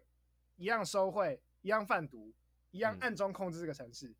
[0.56, 2.32] 一样收贿，一样贩毒，
[2.72, 4.08] 一样暗中控制这个城市。
[4.08, 4.16] 嗯、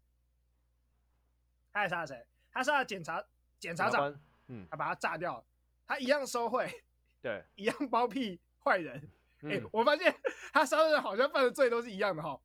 [1.73, 2.27] 他还杀了谁？
[2.53, 3.25] 他杀了检察
[3.59, 5.45] 检察长，嗯，他把他炸掉了。
[5.91, 6.85] 他一样收贿，
[7.21, 9.11] 对，一样包庇坏人，
[9.43, 10.15] 哎、欸，我发现
[10.53, 12.41] 他杀的人好像犯的罪都是一样的哈，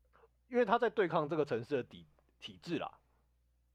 [0.47, 2.07] 因为他在对抗这个城市的体
[2.39, 2.91] 体制啦。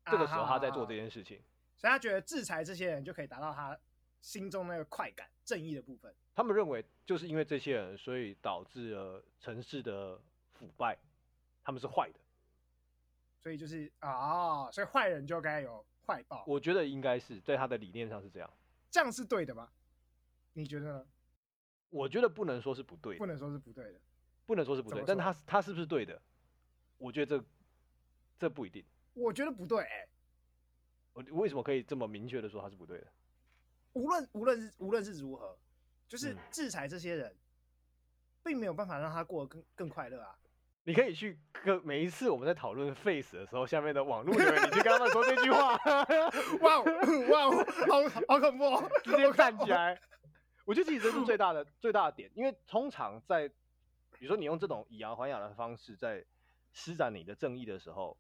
[0.07, 1.41] 这个时候他在做这件事情，
[1.77, 3.79] 所以他觉得制裁这些人就可以达到他
[4.21, 6.13] 心中那个快感、正义的部分。
[6.35, 10.21] 他们认为就是因为这些人，所以导致了城市的
[10.55, 10.99] 腐败，
[11.63, 12.19] 他们是坏的。
[13.39, 16.43] 所以就是啊，所以坏人就该有坏报。
[16.45, 18.51] 我觉得应该是在他的理念上是这样。
[18.91, 19.71] 这样是对的吗？
[20.53, 21.07] 你觉得呢？
[21.91, 24.01] 我觉得不能说是不对的，不能说是不对的，
[24.47, 26.21] 不能说是不对，但他他是不是对的？
[26.99, 27.45] 我觉得这
[28.39, 28.85] 这不一定。
[29.15, 30.09] 我觉得不对、欸，
[31.15, 33.07] 我为什么可以这么明确的说他是不对的？
[33.95, 35.59] 无论无论是无论是如何，
[36.07, 37.39] 就是制裁这些人，嗯、
[38.45, 40.39] 并没有办法让他过得更更快乐啊。
[40.85, 45.75] 你可以去跟每一次我们在讨论 Face 的时候，下面的网络留言，你去跟他们说这句话。
[46.63, 46.85] 哇哦
[47.31, 50.01] 哇哦，好好恐怖、哦， 直接站起来。
[50.65, 56.25] 我觉得其实这是最大的最大的点，因为通常在比如说你用这种以牙还牙的方式在
[56.73, 58.17] 施展你的正义的时候。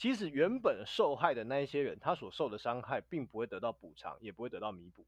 [0.00, 5.04] 其实原本受害的那一些人，他所受的伤害并不会得到补偿，也不会得到弥补。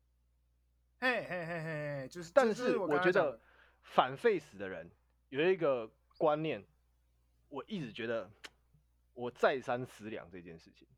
[0.98, 2.32] 嘿嘿嘿嘿，就是。
[2.34, 3.38] 但是我觉得
[3.84, 4.90] 反 Face 的人
[5.28, 6.64] 有一个观念，
[7.50, 8.30] 我一直觉得
[9.12, 10.88] 我再三思量这件事情。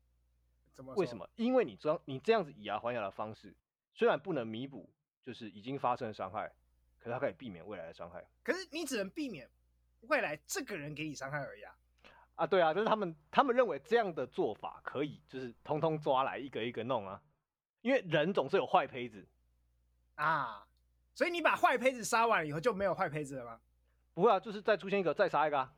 [0.73, 0.95] 怎么？
[0.95, 1.29] 为什么？
[1.35, 3.53] 因为你这样你这样子以牙还牙的方式，
[3.93, 4.89] 虽然不能弥补，
[5.23, 6.51] 就是已经发生的伤害，
[6.97, 8.25] 可是它可以避免未来的伤害。
[8.41, 9.49] 可是你只能避免
[10.07, 11.75] 未来这个人给你伤害而已啊。
[12.35, 17.21] 啊，对啊，就是他们，他们认为这样的做法可以，就是通通抓来一个一个弄啊，
[17.81, 19.23] 因为人总是有坏胚子
[20.15, 20.67] 啊，
[21.13, 23.61] 所以你把坏胚子杀完以后就没有坏胚子了吗？
[24.15, 25.71] 不会啊，就是再出现一个再杀一个啊，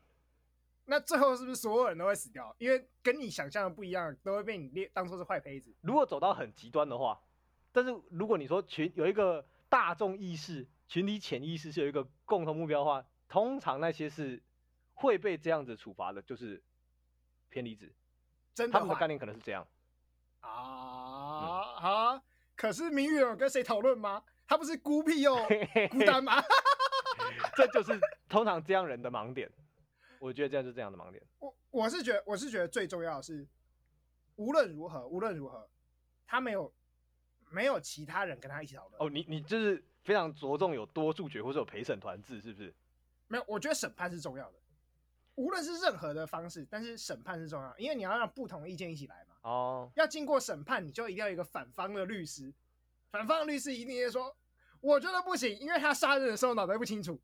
[0.85, 2.55] 那最后是不是所有人都会死掉？
[2.57, 5.73] 因为跟你想象的不一样，都会被你列当做是坏胚子。
[5.81, 7.19] 如果走到很极端的话，
[7.71, 14.41] 但是如果你说群有一个大众意识、群体潜意识是有一个共同目标的话，通常那些是。
[14.97, 16.63] 会被这样子处罚的，就是
[17.49, 17.91] 偏离子，
[18.53, 19.67] 真的，他们的概念可能是这样
[20.39, 22.21] 啊啊、嗯！
[22.55, 24.23] 可是明宇有跟谁讨论吗？
[24.47, 25.35] 他不是孤僻又
[25.91, 26.41] 孤单吗？
[27.57, 29.51] 这就是通常这样人的盲点。
[30.19, 31.21] 我觉得这样是这样的盲点。
[31.39, 33.47] 我我是觉得，我是觉得最重要的是，
[34.35, 35.69] 无论如何，无论如何，
[36.25, 36.73] 他没有
[37.49, 39.01] 没有其他人跟他一起讨论。
[39.01, 42.73] 哦，你你就是非常着重有多数决或者有陪审团制，是不是？
[43.27, 44.57] 没有，我觉得审判是重要的。
[45.35, 49.35] 无论是任何的方式，但是审判是重要，因为你要让不同意见一起来嘛。
[49.41, 49.97] 哦、oh.。
[49.97, 52.53] 要经过审判，你就一定要有一个反方的律师。
[53.11, 54.35] 反方的律师一定会说
[54.79, 57.19] ：“我觉得不行，因为他杀人的时候脑袋不清楚。”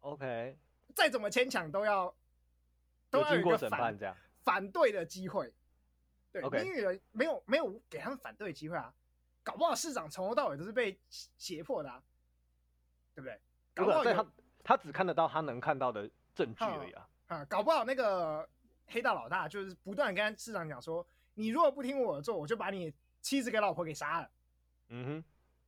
[0.00, 0.56] OK。
[0.94, 2.14] 再怎么牵强都要
[3.16, 5.52] 都要有一个反经过审判这样反对的机会。
[6.32, 6.42] 对。
[7.12, 8.92] 没有没有给他们反对的机会啊，
[9.42, 10.98] 搞不好市长从头到尾都是被
[11.38, 12.02] 胁迫的、啊，
[13.14, 13.40] 对不对？
[13.74, 14.26] 搞不好他
[14.62, 17.08] 他只看得到他能看到的证据而已啊。
[17.28, 18.48] 啊，搞不好那个
[18.86, 24.30] 黑道老大就是不断跟市长讲说，你如果不听我的做，我就把你妻子给老婆给杀了。
[24.88, 25.24] 嗯哼，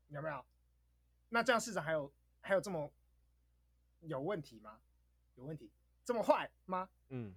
[0.08, 0.44] 有没有？
[1.30, 2.92] 那这样市长还有还有这么
[4.00, 4.78] 有问题吗？
[5.34, 5.70] 有问题？
[6.08, 6.88] 这么坏吗？
[7.10, 7.34] 嗯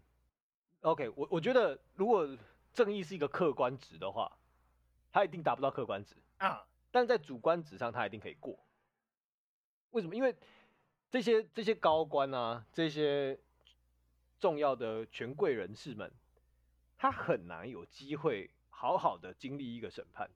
[0.79, 2.25] ，OK，我我觉得如果
[2.73, 4.31] 正义是一个客观值的话，
[5.11, 6.65] 他一定达不到客观值啊。
[6.89, 8.57] 但在主观值上，他一定可以过。
[9.89, 10.15] 为什么？
[10.15, 10.33] 因为
[11.09, 13.37] 这些这些高官啊，这些。
[14.39, 16.11] 重要的权贵人士们，
[16.97, 20.31] 他很难有机会好好的经历一个审判，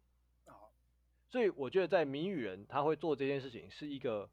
[1.27, 4.29] 所以我觉得在谜语人他会做这件事情，是一个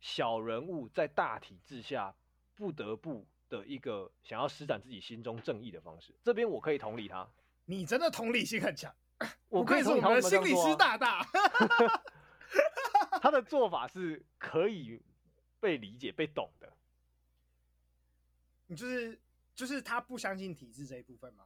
[0.00, 2.14] 小人物在大体制下
[2.60, 6.14] 不得不的一个想要施展自己心中正义的方式。
[6.22, 7.26] 这边我可以同理他，
[7.64, 8.94] 你真的同理心很强，
[9.48, 11.26] 我可以说我们的心理师大大，
[13.22, 15.00] 他的做法是可以
[15.58, 16.70] 被理解、被懂的。
[18.66, 19.18] 你就是
[19.54, 21.44] 就是他不相信体制这一部分吗？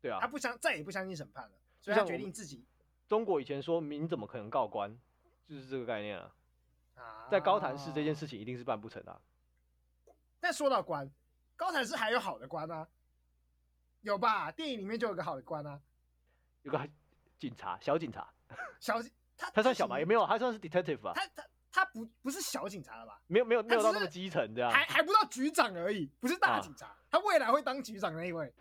[0.00, 2.64] 对啊，他不相再也不相信审判了，所以他决定自己。
[3.06, 4.98] 中国以前说民怎么可能告官，
[5.46, 6.34] 就是这个概念啊。
[6.94, 9.20] 啊，在高谭市这件事情一定是办不成的啊。
[10.40, 11.10] 但说到官，
[11.56, 12.86] 高谭市还有好的官啊，
[14.00, 14.50] 有吧？
[14.52, 15.80] 电影里面就有个好的官啊，
[16.62, 16.88] 有个
[17.38, 18.32] 警察，小警察，
[18.80, 19.02] 小
[19.36, 19.98] 他他算小吧？
[19.98, 21.12] 也没有，他算是 detective 吧？
[21.14, 21.46] 他他。
[21.70, 23.20] 他不不是小警察了吧？
[23.26, 26.86] 没有没有没有到那么基层这样，还还不到局长而已，不是大警察。
[26.86, 28.52] 啊、他未来会当局长那一位。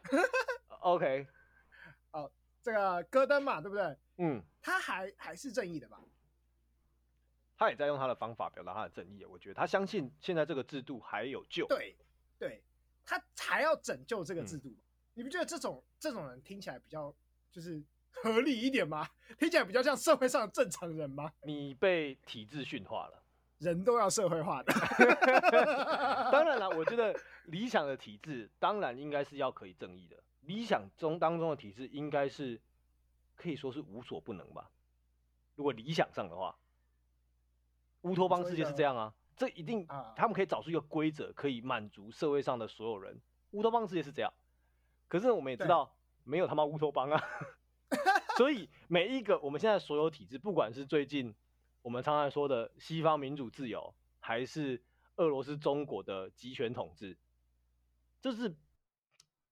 [0.81, 1.25] OK，
[2.11, 2.29] 哦，
[2.61, 3.97] 这个戈登嘛，对不对？
[4.17, 5.99] 嗯，他还还是正义的吧？
[7.58, 9.26] 他也在用他的方法表达他的正义。
[9.26, 11.65] 我觉得他相信现在这个制度还有救。
[11.67, 11.96] 对
[12.38, 12.62] 对，
[13.06, 14.70] 他还要拯救这个制度。
[14.70, 14.78] 嗯、
[15.15, 17.13] 你不觉得这种这种人听起来比较
[17.52, 17.84] 就是？
[18.20, 19.08] 合理一点吗？
[19.38, 21.32] 听起来比较像社会上的正常人吗？
[21.43, 23.24] 你被体制驯化了，
[23.60, 24.74] 人都要社会化的。
[26.32, 27.15] 当然了，我觉得
[27.46, 30.17] 理想的体制当然应该是要可以正义的。
[30.41, 32.60] 理想中当中的体制应该是
[33.36, 34.72] 可以说是无所不能吧。
[35.54, 36.58] 如果理想上的话，
[38.01, 43.19] 乌托邦世界是这样啊，这一定他们可以找出一个规则，可以满足社会上的所有人。
[43.51, 44.31] 乌托邦世界是这样，
[45.07, 47.23] 可是我们也知道没有他妈乌托邦啊。
[48.38, 51.33] 所以每一个我们现在所有体制，不管是最近
[51.81, 54.83] 我们常常说的西方民主自由，还是
[55.15, 57.17] 俄罗斯、中国的集权统治，
[58.21, 58.55] 就是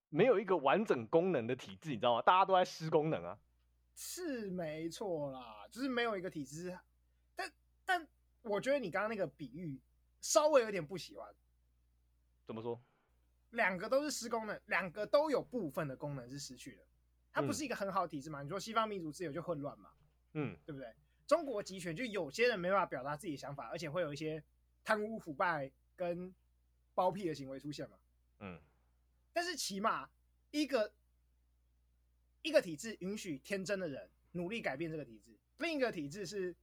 [0.10, 2.22] 没有一个完整功能的体制，你知道吗？
[2.22, 3.40] 大家都在失功能啊。
[3.96, 6.78] 是没错啦，就是没有一个体制。
[7.36, 7.52] 但
[7.86, 8.08] 但
[8.46, 9.80] 我觉得你刚刚那个比喻
[10.22, 11.28] 稍微有点不喜欢。
[12.46, 12.80] 怎么说？
[13.52, 16.84] 两个都是失功能，两个都有部分的功能是失去的。
[17.32, 18.42] 它不是一个很好的体制嘛？
[18.42, 19.90] 你说西方民主自由就混乱嘛？
[20.34, 20.94] 嗯，对不对？
[21.28, 24.44] 中国集权就有些人没办法表达自己的想法，而且会有一些
[24.84, 26.34] 贪污腐败跟
[26.94, 27.98] 包庇的行为出现嘛？
[28.40, 28.60] 嗯，
[29.34, 30.10] 但是起码
[30.52, 30.94] 一个
[32.42, 36.56] 一个体制允许天真的人努力改变这个体制，另一个体制是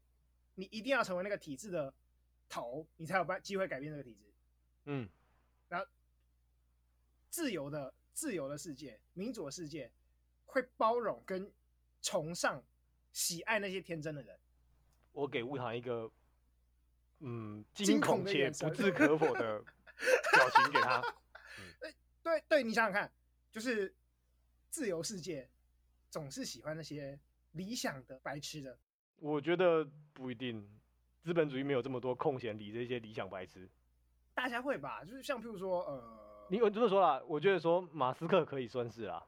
[0.55, 1.93] 你一定要成为那个体制的
[2.49, 4.33] 头，你才有办机会改变这个体制。
[4.85, 5.09] 嗯，
[5.69, 5.87] 然后
[7.31, 9.91] 自由的自由的世界，民主的世界。
[10.45, 11.51] 会包容跟
[12.03, 12.63] 崇尚、
[13.11, 14.39] 喜爱那些天真的人。
[15.13, 16.13] 我给悟堂一个，
[17.21, 21.01] 嗯，惊恐且不置可否的表情给他。
[21.57, 23.11] 嗯对对，你想想看，
[23.51, 23.95] 就是
[24.69, 25.49] 自由世界
[26.11, 27.19] 总是喜欢那些
[27.53, 28.79] 理想的白痴的。
[29.23, 30.69] 我觉得不一定，
[31.21, 33.71] 资本主义没有这么多空闲理这些理想白痴。
[34.35, 35.05] 大家会吧？
[35.05, 39.25] 就是像譬如说，呃，你我这么说啦，我觉得说马斯克可以算是啦。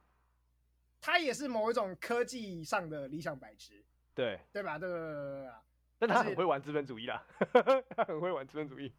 [0.99, 3.81] 他也是某一种科技上的理想白痴，
[4.13, 4.77] 对对吧？
[4.77, 5.51] 对对对对对。
[5.97, 7.25] 但他很会玩资本主义啦，
[7.95, 8.91] 他很会玩资本主义。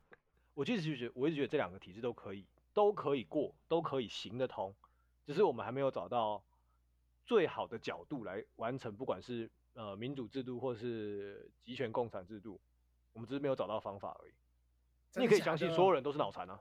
[0.55, 4.75] 我其实就觉得，我一直觉得这两个体制都可以，都可以过，都可以行得通，
[5.27, 6.43] 只是我们还没有找到
[7.27, 12.59] 最好的角度来完成，不管是呃民主制度或是集权共产制度，
[13.13, 14.33] 我们只是没有找到方法而已。
[15.15, 16.59] 你也可以相信所有人都是脑残啊？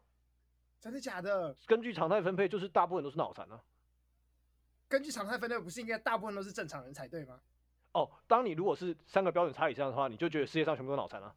[0.80, 1.56] 真的假的？
[1.66, 3.60] 根据常态分配，就是大部分都是脑残啊。
[4.88, 7.40] 根据常态分配，不是应该大部分都是正常人才对吗？
[7.94, 11.34] 哦，当你如果是三个标准差以上的话，你就觉得世界上全部都脑残了。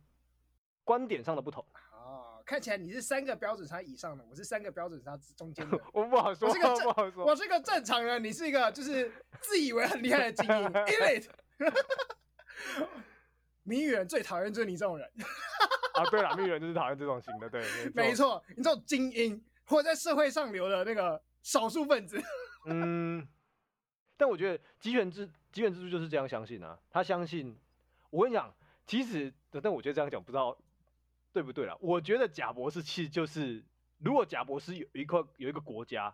[0.85, 1.65] 观点上的不同。
[1.93, 5.81] 哦，看起来你是三个标准差以上的，我是三个标准差中间的。
[5.93, 7.25] 我不好说，我是个正，不好说。
[7.25, 9.11] 我是个正常人，你是一个就是
[9.41, 11.29] 自以为很厉害的精英，elite。
[13.65, 15.11] 谜语人最讨厌就是你这种人。
[15.95, 17.63] 啊，对了，谜语人就是讨厌这种型的，对，
[17.95, 22.23] 没错，你这种精英或者在社会上流的那个少数分子。
[22.67, 23.27] 嗯。
[24.17, 27.57] 但我觉得集权制集权制度就是这样相信啊，他相信。
[28.11, 28.53] 我跟你讲，
[28.87, 30.57] 其实，但我觉得这样讲不知道
[31.33, 31.77] 对不对啦。
[31.79, 33.63] 我觉得贾博士其实就是，
[33.99, 36.13] 如果贾博士有一块有一个国家，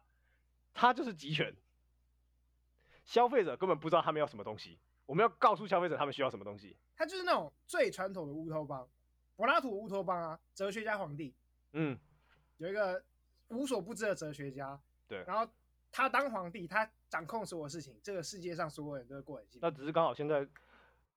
[0.75, 1.55] 他就是集权，
[3.05, 4.77] 消费者根本不知道他们要什么东西，
[5.07, 6.77] 我们要告诉消费者他们需要什么东西。
[6.97, 8.89] 他就是那种最传统的乌托邦，
[9.37, 11.35] 柏拉图乌托邦啊，哲学家皇帝，
[11.73, 11.99] 嗯，
[12.59, 13.03] 有一个
[13.49, 15.51] 无所不知的哲学家，对，然后。
[15.97, 19.65] 他当皇帝，他掌控所有事情，这个世界上所有人都会过很幸福。
[19.65, 20.45] 那只是刚好现在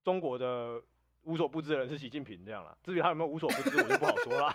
[0.04, 0.80] 中国的
[1.24, 2.78] 无所不知的人是习近平这样了。
[2.84, 4.54] 至于他有没有无所不知，我就不好说了。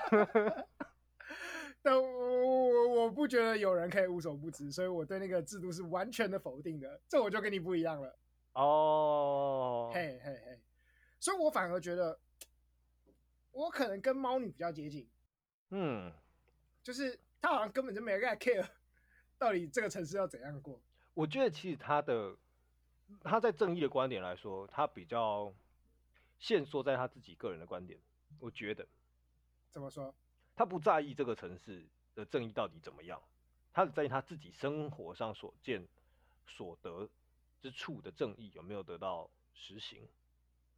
[1.82, 7.00] 但我我我不觉得有人可以无所不知，所以我对那个制度是完全的否定的。
[7.08, 8.16] 这我就跟你不一样了。
[8.54, 10.60] 哦，嘿嘿嘿，
[11.18, 12.18] 所以我反而觉得
[13.50, 15.08] 我可能跟猫女比较接近。
[15.70, 16.12] 嗯，
[16.82, 18.68] 就是他好像根本就没在 care。
[19.38, 20.80] 到底这个城市要怎样过？
[21.14, 22.36] 我觉得其实他的
[23.22, 25.52] 他在正义的观点来说，他比较
[26.38, 27.98] 限缩在他自己个人的观点。
[28.38, 28.86] 我觉得
[29.70, 30.14] 怎么说？
[30.54, 31.84] 他不在意这个城市
[32.14, 33.20] 的正义到底怎么样，
[33.72, 35.88] 他只在意他自己生活上所见
[36.46, 37.08] 所得
[37.62, 40.02] 之处的正义有没有得到实行。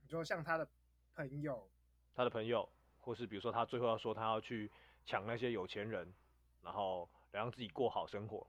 [0.02, 0.68] 你说像他的
[1.14, 1.66] 朋友，
[2.14, 2.68] 他的朋友，
[3.00, 4.70] 或是比如说他最后要说他要去
[5.06, 6.12] 抢那些有钱人，
[6.62, 8.46] 然后让自己过好生活。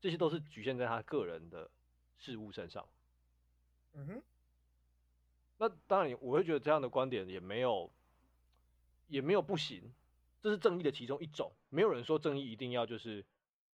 [0.00, 1.70] 这些都是局限在他个人的
[2.16, 2.88] 事物身上。
[3.92, 4.22] 嗯哼。
[5.58, 7.90] 那当然，我会觉得这样的观点也没有，
[9.08, 9.92] 也没有不行。
[10.42, 11.52] 这是正义的其中一种。
[11.68, 13.22] 没有人说正义一定要就是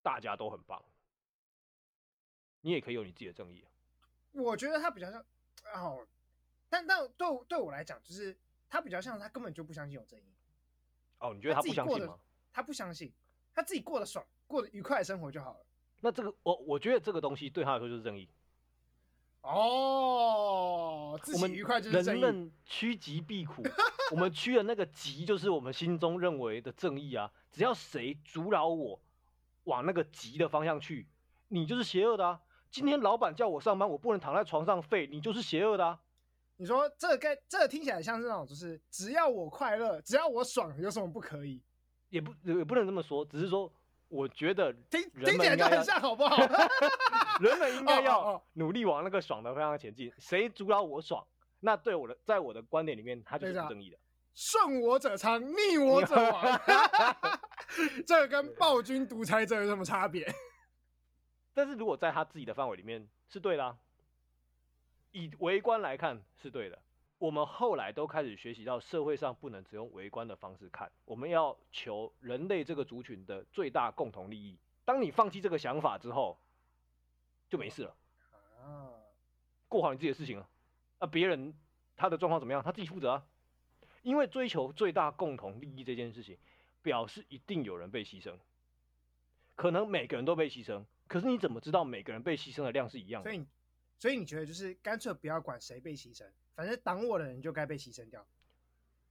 [0.01, 0.83] 大家都很棒。
[2.61, 3.63] 你也可以有你自己的正义。
[4.31, 5.23] 我觉得他比较像
[5.73, 6.05] 哦，
[6.69, 8.37] 但但对对我来讲，就是
[8.69, 10.23] 他比较像他根本就不相信有正义。
[11.19, 12.17] 哦，你觉得他不相信吗？
[12.51, 13.11] 他不相信，
[13.53, 15.65] 他自己过得爽，过得愉快的生活就好了。
[15.99, 18.27] 那这个我我觉得这个东西对他来说就是正义。
[19.41, 22.21] 哦，自己愉快就是正义。
[22.21, 23.63] 人们趋吉避苦，
[24.11, 27.31] 我们趋的那个极就是我们心中认为的正义啊！
[27.51, 29.01] 只要谁阻扰我
[29.63, 31.07] 往那个极的方向去，
[31.47, 32.41] 你就是邪恶的啊！
[32.71, 35.99] 今天老板叫我上班，我不能躺在床上废，你就是邪恶的啊！
[36.55, 41.61] 你说这个该这个听起来像是那种，就是只要我快乐，只要我爽，有什么不可以？
[42.09, 43.71] 也不也不能这么说，只是说
[44.07, 46.37] 我觉得听听起来就很像，好不好？
[47.41, 50.11] 人们应该要努力往那个爽的方向前进。
[50.17, 51.25] 谁阻挠我爽，
[51.59, 53.97] 那对我的，在我的观点里面，他就是不正义的。
[54.33, 56.61] 顺我者昌，逆我者亡。
[58.07, 60.25] 这个跟暴君独裁者有什么差别？
[61.53, 63.77] 但是如果在他自己的范围里面是对的啊。
[65.11, 66.81] 以围观来看是对的，
[67.17, 74.57] 我们后来都开始学习到社会上不能只用围观的方式看，我们要求人类这个族群的最大共同利益。
[74.85, 76.39] 当你放弃这个想法之后，
[77.49, 77.95] 就没事了，
[79.67, 80.47] 过好你自己的事情了，
[80.99, 81.53] 啊，别人
[81.97, 83.25] 他的状况怎么样，他自己负责啊。
[84.03, 86.37] 因为追求最大共同利益这件事情，
[86.81, 88.37] 表示一定有人被牺牲，
[89.55, 93.29] 可能每个人都被牺牲，可是你怎么知道每个人被牺牲的量是一样的？
[93.29, 93.45] 所以
[93.99, 98.25] 所以你觉得就是干脆不要管谁被牺牲，反正挡我的人就该被牺牲掉。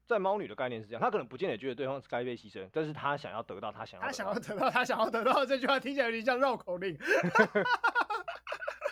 [0.06, 6.98] 在猫女的概念是这样，她可能不见得觉得对方是该被牺牲，但是她想要得到她想要她想要得到她想要得到这句话听起来有点像绕口令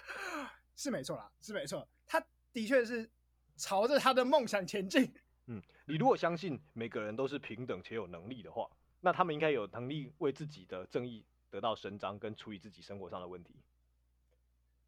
[0.77, 3.09] 是没错啦，是没错，她的确是
[3.57, 5.11] 朝着她的梦想前进。
[5.47, 8.69] 嗯，你如果相信每个人都是平等且有能力的话，
[9.01, 13.55] 那他们应该有能力为自己的正义得到伸张，跟处理自己生活上的问题。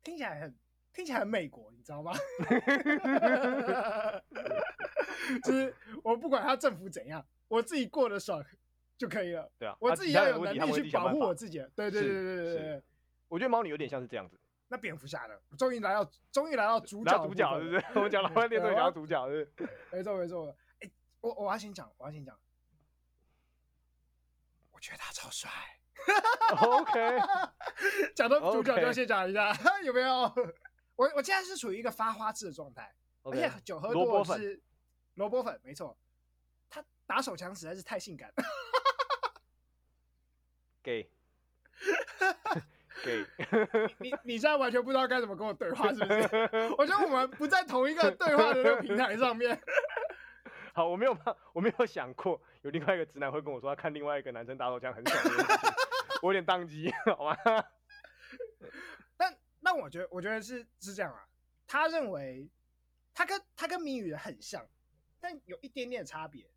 [0.03, 0.55] 听起来很。
[0.93, 2.13] 听起来很美国，你知道吗？
[5.45, 8.45] 就是我不管他政府怎样，我自己过得爽
[8.99, 9.49] 就可以了。
[9.57, 11.59] 对啊，我自己要有能力去保护我自己。
[11.77, 12.83] 对对对对对对。
[13.29, 14.37] 我觉得猫女有点像是这样子。
[14.67, 15.39] 那蝙蝠侠呢？
[15.57, 17.85] 终于来到，终于来到主角，主角是不是？
[17.95, 19.49] 我们讲了半天，终于讲到主角是。
[19.95, 20.57] 没错没错。
[20.81, 20.91] 哎，
[21.21, 22.37] 我我要先讲，我要先讲。
[24.73, 25.49] 我觉得他超帅。
[26.61, 27.19] OK。
[28.15, 30.33] 讲到主角就要先讲一下， 有没有？
[30.97, 34.61] 我我现在是处于一个发花痴的状态，okay, 而且酒喝多了是
[35.15, 35.97] 萝卜粉，没错。
[36.69, 38.45] 他打手枪实在是太性感了，
[40.83, 41.11] 给
[43.03, 43.27] 给，
[43.99, 46.29] 你你现在完全不知道该怎么跟我对话，是不是？
[46.77, 49.59] 我觉得我们不在同一个对话的那个平台上面。
[50.73, 51.17] 好，我没有
[51.53, 55.23] 我没有想过有另外一个直男会跟我说他看另外一个男生打手枪很爽
[56.23, 57.37] 我有点宕机，好吗？
[59.63, 61.29] 但我觉得，我觉得是是这样啊。
[61.67, 62.51] 他认为
[63.15, 64.67] 他跟他跟谜语人很像，
[65.21, 66.51] 但有一点点差别。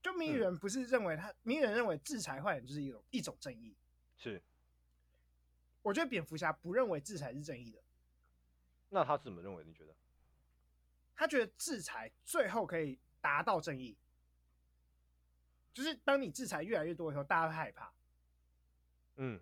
[0.00, 3.76] 就谜语人不是认为他，谜语人认为制裁坏人就是一种一种正义。
[4.16, 4.40] 是。
[5.82, 7.82] 我觉得蝙蝠侠不认为制裁是正义的。
[8.88, 9.64] 那他是怎么认为？
[9.64, 9.94] 你觉得？
[11.16, 13.96] 他觉得制裁最后可以达到正义，
[15.74, 17.92] 就是当你制裁越来越多以后，大家会害怕。
[19.16, 19.40] 嗯。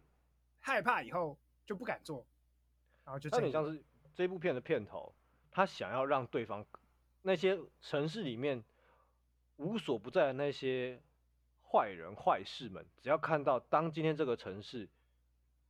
[0.60, 1.36] 害怕以后。
[1.66, 2.26] 就不敢做，
[3.06, 3.82] 然后就有点像是
[4.14, 5.14] 这部片的片头，
[5.50, 6.62] 他想要让对方
[7.22, 8.62] 那些城市里面
[9.56, 11.00] 无所不在的那些
[11.66, 14.86] 坏人坏事们，只要看到当今天这个城市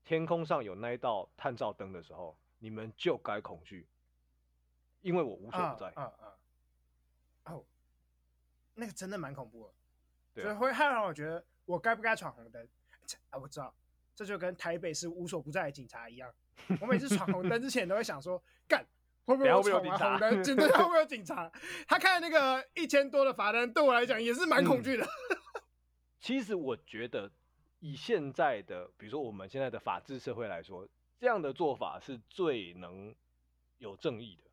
[0.05, 3.86] 天空上有那一道探照灯的时候，你们就该恐惧，
[5.05, 5.92] 因为我无所不在。
[5.96, 7.55] 嗯嗯。
[7.55, 7.64] 哦，
[8.74, 9.74] 那个真的蛮恐怖的，
[10.34, 12.66] 对，所以会害让我觉得我该不该闯红灯？
[13.30, 13.72] 啊，我知道。
[14.16, 16.32] 这就跟台北是无所不在的警察一样，
[16.80, 18.86] 我每次闯红灯之前都会想说，干
[19.24, 21.50] 会不会有闯完红灯，警察会不会有警察？
[21.88, 25.05] 他看那个一千多的罚单，对我来讲也是蛮恐惧的。
[25.05, 25.62] 嗯。
[26.20, 27.30] 其实我觉得，
[27.80, 30.88] 以现在的，比如说我们现在的法治社会来说，
[31.18, 33.14] 这样的做法是最能
[33.78, 34.50] 有正义的，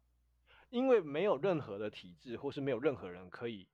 [0.71, 3.67] 因为没有任何的体制，或是没有任何人可以。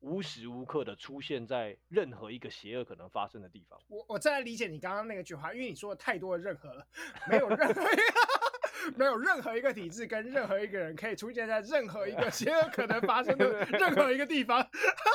[0.00, 3.78] 无时无刻的出现在任何一个邪恶可能发生的地方。
[3.86, 6.86] 我我再来理解你刚刚那个句话，因为你说的太多的任何了，
[7.28, 8.02] 没有任何一个
[8.96, 14.66] 没有任何一个体制跟任何一个人可以出现在任何一个邪恶可能发生的 任何一个地方。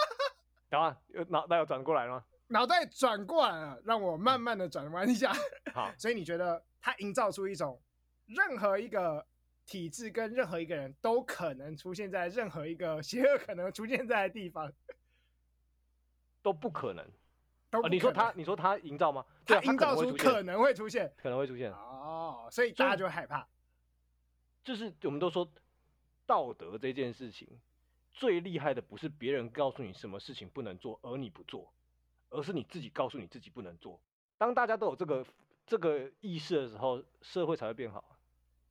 [0.70, 0.96] 等下，
[1.30, 2.26] 脑袋有转过来了吗？
[2.50, 5.34] 脑袋转过来了，让我慢慢的转弯一下。
[5.74, 7.82] 好，所以你觉得他营造出一种
[8.28, 9.26] 任何一个。
[9.66, 14.72] 体制跟任何一个人都可能出现在任何一个 邪恶可能出现在的地方，
[16.42, 17.06] 都不可能。
[17.72, 17.96] 都不可能。
[17.96, 19.26] 你说他，你说他营造吗？
[19.46, 21.72] 他营造出可能会出现，可能会出现。
[21.72, 23.48] 哦，所以大家就会害怕。
[24.64, 25.48] 就是我们都说
[26.26, 27.48] 道德这件事情
[28.14, 31.74] 最厉害的，不是别人告诉你什么事情不能做而你不做，
[32.30, 34.00] 而是你自己告诉你自己不能做。
[34.38, 35.26] 当大家都有这个
[35.66, 38.15] 这个意识的时候，社会才会变好。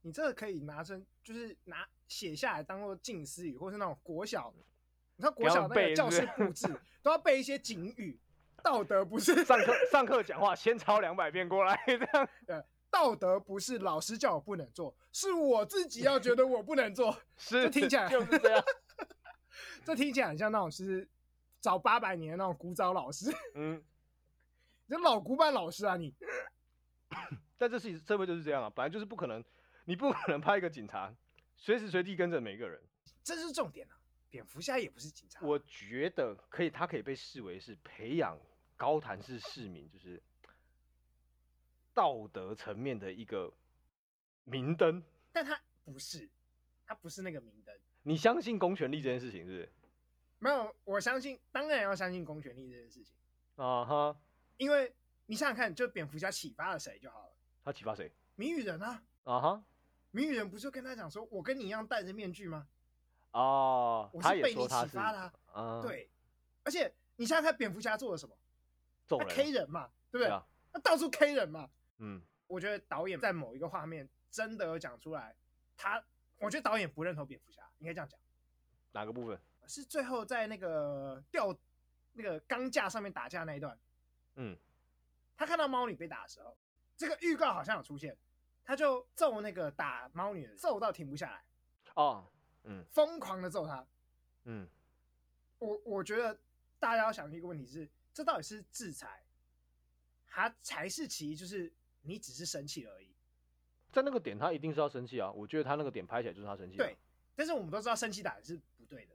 [0.05, 4.53] 你这个可以拿成，就是拿写下来当做近思语，或是那种国小
[5.15, 6.67] 你看国小那个教室布置
[7.01, 8.19] 都要背一些警语，
[8.61, 12.29] 道德不是上课上课讲话先抄两百遍过来这样。
[12.45, 17.11] 对，道德不是老师叫我不能做，是我自己要觉得我不能做。
[17.35, 18.63] 是，这听起来就是这样。
[19.83, 21.09] 这听起来很像那种是
[21.59, 23.33] 早八百年的那种古早老师。
[23.55, 23.83] 嗯，
[24.85, 26.13] 你这老古板老师啊你。
[27.57, 29.41] 但这是社会就是这样啊，本来就是不可能，
[29.85, 31.13] 你不可能派一个警察
[31.55, 32.81] 随时随地跟着每个人。
[33.23, 33.97] 这是重点啊，
[34.29, 35.39] 蝙蝠侠也不是警察。
[35.45, 38.37] 我觉得可以，他可以被视为是培养
[38.75, 40.21] 高谭市市民，就是
[41.93, 43.51] 道德层面的一个
[44.43, 45.01] 明灯。
[45.31, 46.29] 但他不是，
[46.85, 47.75] 他不是那个明灯。
[48.03, 49.71] 你相信公权力这件事情是不是？
[50.39, 53.15] 没有，我相信，当然要相信公权力这件事情。
[53.55, 54.17] 啊哈、uh，huh.
[54.57, 54.93] 因为
[55.25, 57.35] 你想想看，就蝙蝠侠启发了谁就好了。
[57.63, 58.11] 他启发谁？
[58.35, 59.01] 谜语人啊！
[59.23, 59.63] 啊哈！
[60.15, 62.65] 谜语人不是跟他讲说，我跟你一样戴着面具吗？
[63.31, 65.33] 哦，我是被你启发的。
[65.51, 65.81] 啊。
[65.81, 66.09] 对，
[66.63, 68.33] 而且你想想看，蝙蝠侠做了什么？
[69.09, 70.41] 他 K 人嘛，对不对？
[70.71, 71.69] 他到处 K 人嘛。
[71.97, 72.21] 嗯。
[72.47, 75.35] 我觉得导演在某一个画面真的有讲出来，
[75.75, 76.01] 他，
[76.37, 78.17] 我觉得导演不认同蝙蝠侠，应该这样讲。
[78.93, 79.37] 哪个部分？
[79.67, 81.53] 是最后在那个吊
[82.13, 83.77] 那个钢架上面打架那一段。
[84.35, 84.57] 嗯。
[85.35, 86.55] 他看到猫女被打的时候。
[86.95, 88.17] 这个预告好像有出现，
[88.65, 91.43] 他就揍那个打猫女的，揍到停不下来。
[91.93, 92.25] 哦，
[92.63, 93.85] 嗯，疯狂的揍他。
[94.45, 94.67] 嗯，
[95.59, 96.37] 我我觉得
[96.79, 99.23] 大家要想一个问题是，这到底是制裁，
[100.25, 103.15] 还才是其一，就是你只是生气而已。
[103.91, 105.31] 在那个点，他一定是要生气啊！
[105.31, 106.75] 我觉得他那个点拍起来就是他生气。
[106.75, 106.97] 对，
[107.35, 109.13] 但是我们都知道生气打人是不对的。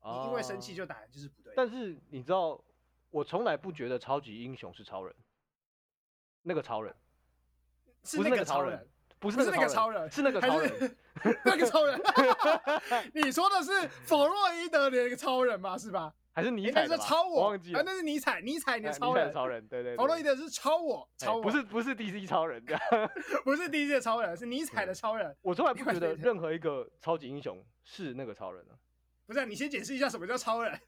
[0.00, 1.52] 哦，你因为生气就打人就是不对。
[1.54, 2.58] 但是你知道，
[3.10, 5.14] 我从来不觉得超级英雄是超人。
[6.42, 6.94] 那个超人，
[8.04, 8.86] 是那个超人，
[9.18, 10.96] 不是那个超人，是那个超人，
[11.44, 12.00] 那个超人。
[13.14, 15.78] 你说的是弗洛伊德的那个超人吧？
[15.78, 16.12] 是吧？
[16.34, 16.86] 还是尼采？
[16.86, 17.82] 是超我，忘记了。
[17.86, 19.32] 那是尼采，尼采的超人。
[19.32, 19.96] 超人，对对。
[19.96, 21.42] 弗洛伊德是超我，超我。
[21.42, 22.62] 不是 不是 DC 超人，
[23.44, 25.34] 不是 DC 的超人，是尼采的超人。
[25.42, 28.74] 我从来不觉得任何一个超级英雄是那个超人啊。
[29.26, 30.78] 不是，你先解释一下什么叫超人，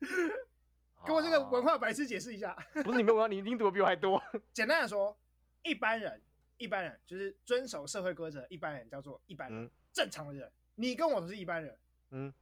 [1.07, 2.55] 跟我这个文化白痴解释一下。
[2.85, 4.23] 不是你没有，你一定读的比我还多。
[4.53, 5.17] 简单的说。
[5.63, 6.23] 一般人，
[6.59, 10.51] 一般人就是遵守社会规则，一般人叫做一般人，嗯、正常的人。
[10.75, 11.79] 你跟我都是一般人，
[12.11, 12.33] 嗯，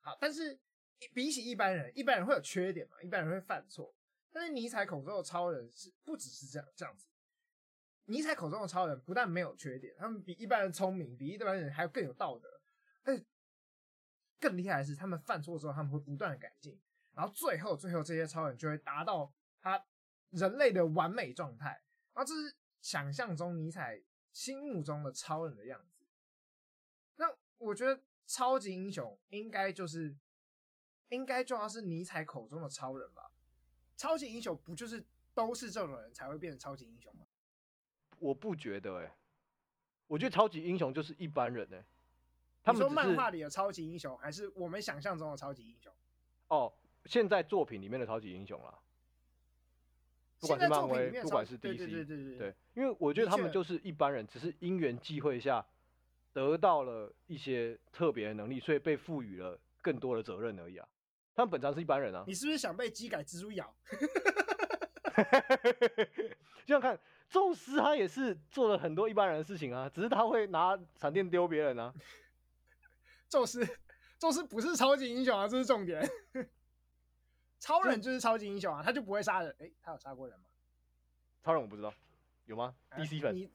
[0.00, 0.16] 好。
[0.20, 0.58] 但是
[1.12, 3.00] 比起一般人，一般人会有缺点嘛？
[3.02, 3.94] 一般人会犯错。
[4.32, 7.06] 但是尼采口中的超人是不只是这样这样子。
[8.04, 12.60] 尼采口中的超人不但没有缺点，他们比一般人聪明，比一般人还更有道德。
[13.02, 13.24] 但是
[14.38, 16.80] 更厉害的是，他们犯错之后，他们会不断的改进，
[17.14, 19.84] 然后最后，最后这些超人就会达到他
[20.30, 21.82] 人类的完美状态。
[22.12, 24.02] 然后这是想象中尼采
[24.32, 26.04] 心目中的超人的样子。
[27.16, 27.26] 那
[27.58, 30.16] 我觉得超级英雄应该就是，
[31.08, 33.30] 应该就要是尼采口中的超人吧？
[33.96, 35.04] 超级英雄不就是
[35.34, 37.26] 都是这种人才会变成超级英雄吗？
[38.18, 39.16] 我不觉得哎、欸，
[40.06, 41.86] 我觉得超级英雄就是一般人哎、欸。
[42.62, 45.92] 他们说漫画里的超级英雄，还是我们想象中的超级英雄？
[46.48, 46.72] 哦，
[47.06, 48.78] 现在作品里面的超级英雄啦。
[50.40, 55.64] 不管是漫威，不管是 DC，对对对对对，对，因为我觉得他们就是一般人，只是因缘际会下
[56.32, 60.88] 得到了一些特别的能力，所以被赋予了更多的责任而已啊。
[61.34, 62.24] 他们本质是一般人啊。
[62.26, 63.74] 你是不是想被机改蜘蛛咬？
[66.64, 71.92] 就像看，宙斯他也是做了很多一般人的事情啊，只是他会拿闪电丢别人啊。
[73.28, 73.66] 宙斯，
[74.18, 76.02] 宙斯不是超级英雄啊，这是重点。
[77.60, 79.50] 超人就是超级英雄啊，他就不会杀人。
[79.60, 80.46] 哎、欸，他有杀过人吗？
[81.42, 81.92] 超人我不知道，
[82.46, 83.50] 有吗？DC 粉，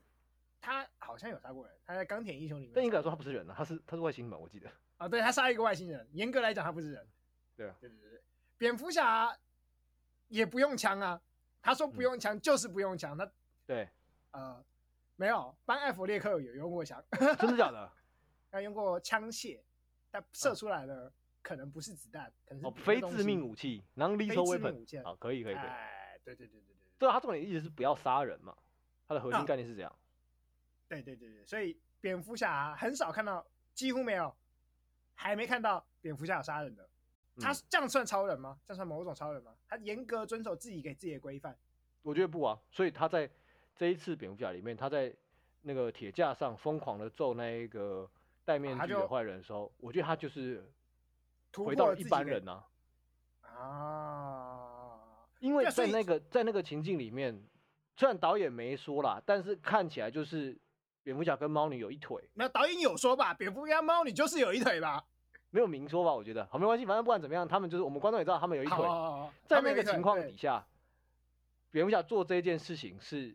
[0.61, 2.71] 他好像有杀过人，他在钢铁英雄里面。
[2.75, 4.71] 但应该来说他不是人啊，他是他是外星人，我记得。
[4.97, 7.07] 啊，对，他杀一个外星人，严格来讲他不是人。
[7.55, 8.21] 对啊，对对对，
[8.57, 9.35] 蝙蝠侠
[10.27, 11.21] 也不用枪啊，
[11.61, 13.29] 他说不用枪就是不用枪，他
[13.65, 13.89] 对，
[14.31, 14.63] 呃，
[15.15, 17.03] 没有，班艾弗列克有用过枪，
[17.39, 17.91] 真的假的？
[18.51, 19.59] 他用过枪械，
[20.11, 21.11] 他射出来的。
[21.45, 25.03] 可能不是子弹，可能是、哦、非致命武器然后 lethal weapon。
[25.03, 25.63] 好，可以，可以，可以。
[25.63, 26.75] 哎，对对对对对。
[26.97, 28.57] 对啊，他重点意思是不要杀人嘛，
[29.07, 29.91] 他的核心概念是这样。
[29.91, 29.95] 啊、
[30.89, 34.35] 对对对对，所以蝙蝠侠很少看到，几乎没有，
[35.13, 36.89] 还没看到蝙蝠侠有杀人的。
[37.39, 38.59] 他这样算超人吗？
[38.65, 39.53] 这样算某种超人吗？
[39.67, 41.55] 他严格遵守自己给自己的规范。
[42.01, 43.29] 我觉得不啊，所以他在
[43.75, 45.15] 这一次蝙蝠侠里面，他在
[45.61, 48.09] 那个铁架上疯狂的揍那一个
[48.43, 50.67] 戴面具的坏人的时候，我觉得他就是。
[51.63, 52.63] 回到一般人呢？
[53.57, 54.99] 啊，
[55.39, 57.41] 因为在那个在那个情境里面，
[57.95, 60.57] 虽然导演没说啦，但是看起来就是
[61.03, 62.21] 蝙蝠侠跟猫女有一腿。
[62.33, 63.33] 那导演有说吧？
[63.33, 65.03] 蝙蝠侠猫女就是有一腿吧？
[65.51, 66.13] 没有明说吧？
[66.13, 68.75] 我觉得好，没关系，反正不管怎么样，他们就是我们观众也知道，他们有一腿。
[68.75, 70.65] 好好好，在那个情况底下，
[71.71, 73.33] 蝙蝠侠做这件事情是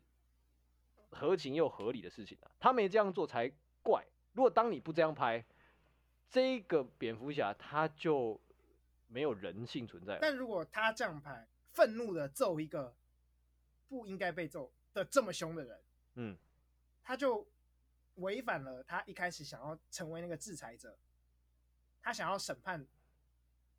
[1.10, 2.50] 合情又合理的事情啊。
[2.60, 3.50] 他没这样做才
[3.82, 4.04] 怪。
[4.32, 5.42] 如果当你不这样拍，
[6.30, 8.40] 这个蝙蝠侠他就
[9.08, 10.18] 没有人性存在。
[10.20, 12.94] 但如果他这样拍，愤怒的揍一个
[13.88, 15.80] 不应该被揍的这么凶的人，
[16.14, 16.36] 嗯，
[17.02, 17.46] 他就
[18.16, 20.96] 违反了他一开始想要成为那个制裁者。
[22.02, 22.86] 他想要审判，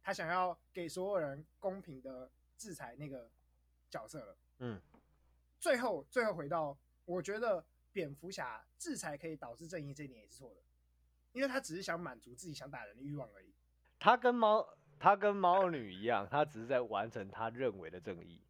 [0.04, 3.30] 他想要给所有人公平的制裁那个
[3.89, 4.38] 角色了。
[4.60, 4.80] 嗯，
[5.60, 10.62] 最后最后回到，我觉得蝙蝠侠制裁可以导致正义这一点也是错的，
[11.34, 13.53] 因为他只是想满足自己想打人的欲望而已。
[13.99, 14.67] 他跟猫，
[14.99, 18.41] 他跟猫女一样，他只是在完成他认为的正义。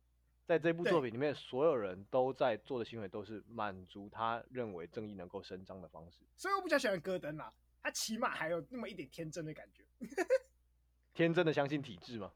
[0.45, 6.23] 在这部作品里面，所有人都在做的行为都是满足他认为正义能够伸张的方式。
[6.35, 7.53] 所以我比较喜欢戈登啦。
[7.81, 9.83] 他起码还有那么一点天真的感觉，
[11.13, 12.31] 天真的相信体制吗？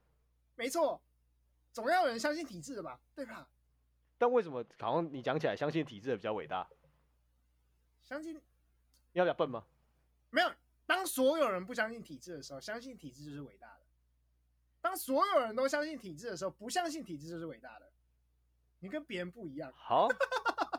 [0.55, 1.01] 没错，
[1.71, 3.47] 总要有人相信体制的吧，对吧？
[4.17, 6.67] 但为什么好像你讲起来相信体制的比较伟大？
[8.01, 8.41] 相信
[9.11, 9.65] 要比较笨吗？
[10.35, 10.51] 没有，
[10.85, 13.85] 当所有人不相信体制的时候，相信体制就是伟大的；
[14.81, 17.89] 当所有人都相信体制的时候，不相信体制就是伟大的。
[18.79, 19.71] 你跟别人不一样。
[19.77, 20.09] 好，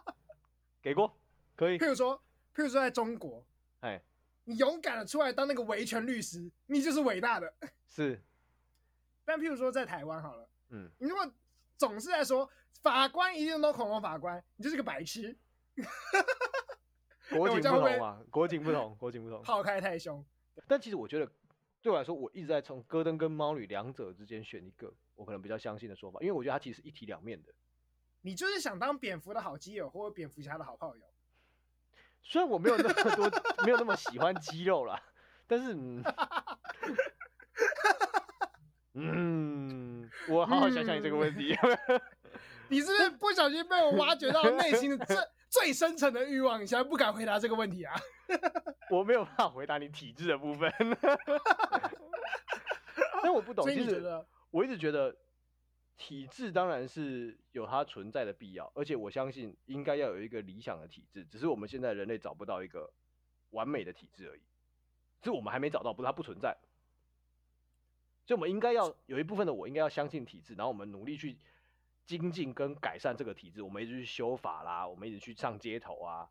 [0.82, 1.18] 给过，
[1.56, 1.78] 可以。
[1.78, 2.16] 譬如说，
[2.54, 3.46] 譬如说，在中国，
[3.80, 4.02] 哎。
[4.48, 7.52] 你勇敢的出来当那个维权律师，你就是伟大的。
[7.90, 8.22] 是，
[9.24, 11.28] 但譬如说在台湾好了，嗯，你如果
[11.76, 12.48] 总是在说
[12.80, 15.36] 法官一定都恐龙法官，你就是个白痴。
[17.30, 20.24] 国情不同嘛，国情不同，国情不同， 炮开太凶。
[20.68, 21.30] 但其实我觉得，
[21.82, 27.52] 对我来说，我一直在从戈登跟猫女两者之间选一个，我可能比较相信的说法，因为我觉得他其实是一体两面的。
[28.22, 31.02] 你就是想当蝙蝠的好基友，或者蝙蝠侠的好炮友。
[32.22, 33.30] 虽然我没有那么多，
[33.64, 35.00] 没有那么喜欢肌肉啦，
[35.46, 36.02] 但是，嗯，
[40.04, 41.56] 嗯，我好好想想你这个问题。
[42.68, 45.16] 你是不是不小心被我挖掘到内心的最
[45.48, 46.60] 最深层的欲望？
[46.60, 47.94] 你现在不敢回答这个问题啊？
[48.90, 50.72] 我没有办法回答你体质的部分。
[53.22, 54.02] 但我不懂，其实
[54.50, 55.14] 我一直觉得。
[55.98, 62.92] 体制当然是有它存在的必要，而且我相信应该要有一个理想的体制，只是我们现在人类找不到一个
[63.52, 64.42] 完美的体制而已，
[65.24, 66.54] 是我们还没找到，不是它不存在。
[68.26, 71.38] 所以我们应该要有一部分的我应该要相信体制，然后我们努力去
[72.06, 76.30] 精进跟改善这个体制，我们一直去修法啦，我们一直去上街头啊，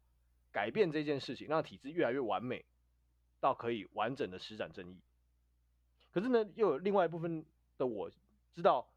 [0.52, 2.66] 改变这件事情，让体制越来越完美，
[3.40, 5.00] 到可以完整的施展正义。
[6.12, 7.46] 可是呢，又有另外一部分
[7.78, 8.10] 的我
[8.54, 8.88] 知道。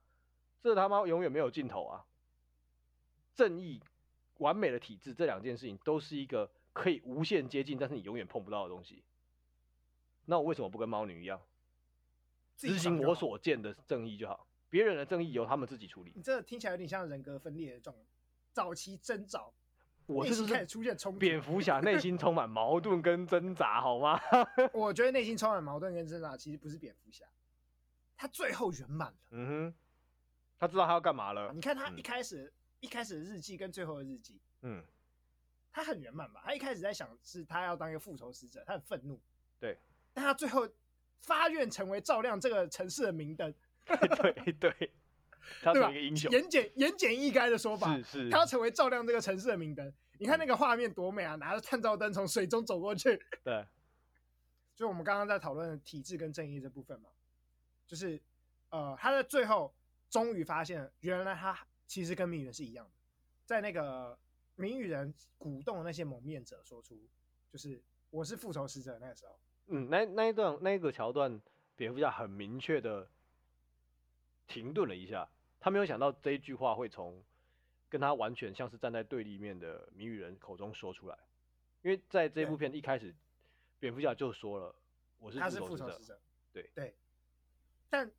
[0.60, 2.04] 这他妈永远没有尽头啊！
[3.36, 3.80] 正义、
[4.38, 9.04] 完美的体制，这两件事情都是一个可以无限接近，但是你永远碰不到的东西。
[10.24, 11.40] 那我为什么不跟猫女一样，
[12.56, 14.47] 执行我所见的正义就好？
[14.70, 16.12] 别人的正义由他们自己处理。
[16.14, 18.06] 你这听起来有点像人格分裂的这种
[18.52, 19.52] 早期征兆。
[20.06, 21.18] 我是开始出现冲突。
[21.18, 24.18] 蝙蝠侠内心充满矛盾跟挣扎，好吗？
[24.72, 27.26] 我觉得内心充满矛盾跟挣扎，其实不是蝙蝠侠，
[28.16, 29.18] 他最后圆满了。
[29.30, 29.74] 嗯哼。
[30.60, 31.52] 他知道他要干嘛了。
[31.52, 34.82] 你看他一开始、嗯、一开始的日记跟最后的日记，嗯，
[35.70, 36.42] 他很圆满吧？
[36.44, 39.20] 他一开始在想是他要当一个复仇使者，他很愤怒，
[39.60, 39.78] 对。
[40.12, 40.68] 但他最后
[41.20, 43.54] 发愿成为照亮这个城市的明灯，
[44.20, 44.90] 对对，
[45.62, 46.30] 他是一个英雄。
[46.30, 49.92] 言简言简意赅的说法是是，他要成为照亮这个城市的明灯。
[50.18, 51.34] 你看那个画面多美啊！
[51.36, 53.64] 拿着探照灯从水中走过去，对。
[54.76, 57.08] 就我们刚刚在讨论的体制跟正义这部分嘛，
[57.86, 58.20] 就是
[58.70, 59.74] 呃，他在最后。
[60.10, 61.54] 终于发现，原来他
[61.86, 62.92] 其实跟谜语人是一样的。
[63.44, 64.18] 在那个
[64.54, 66.98] 谜语人鼓动那些蒙面者说出，
[67.52, 67.78] 就是
[68.08, 71.38] 我是复仇使者那个时候，嗯，那那一段那一个桥段，
[71.76, 73.06] 蝙蝠侠很明确的
[74.48, 75.28] 停顿了一下，
[75.60, 77.22] 他没有想到这一句话会从
[77.88, 81.16] 跟他完全像是站在对立面的谜语人口中说出来，
[81.82, 83.14] 因为在这部片一开始，
[83.78, 84.74] 蝙蝠侠就说了，
[85.18, 86.18] 我是复仇使者，
[86.52, 86.94] 对对，
[87.88, 88.10] 但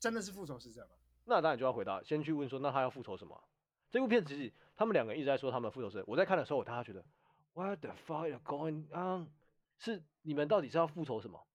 [0.00, 0.96] 真的是复仇使者吗？
[1.26, 3.42] 那当然就要回答，先去问说，那他要复仇什么？
[3.90, 7.04] 这部片其实他们两个一直在说他们复仇是，我在看的时候，我大家觉得
[7.52, 9.28] ，What the fuck is going on？
[9.78, 11.46] 是你们到底是要复仇什么？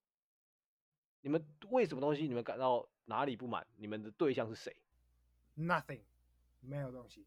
[1.22, 2.28] 你们为什么东西？
[2.28, 3.66] 你们感到哪里不满？
[3.76, 4.76] 你们的对象是谁
[5.58, 6.02] ？Nothing，
[6.60, 7.26] 没有东西，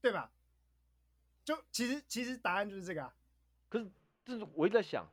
[0.00, 0.30] 对吧？
[1.44, 3.14] 就其实其实答案就是这个啊。
[3.68, 3.90] 可是
[4.24, 5.06] 就是我一直在想，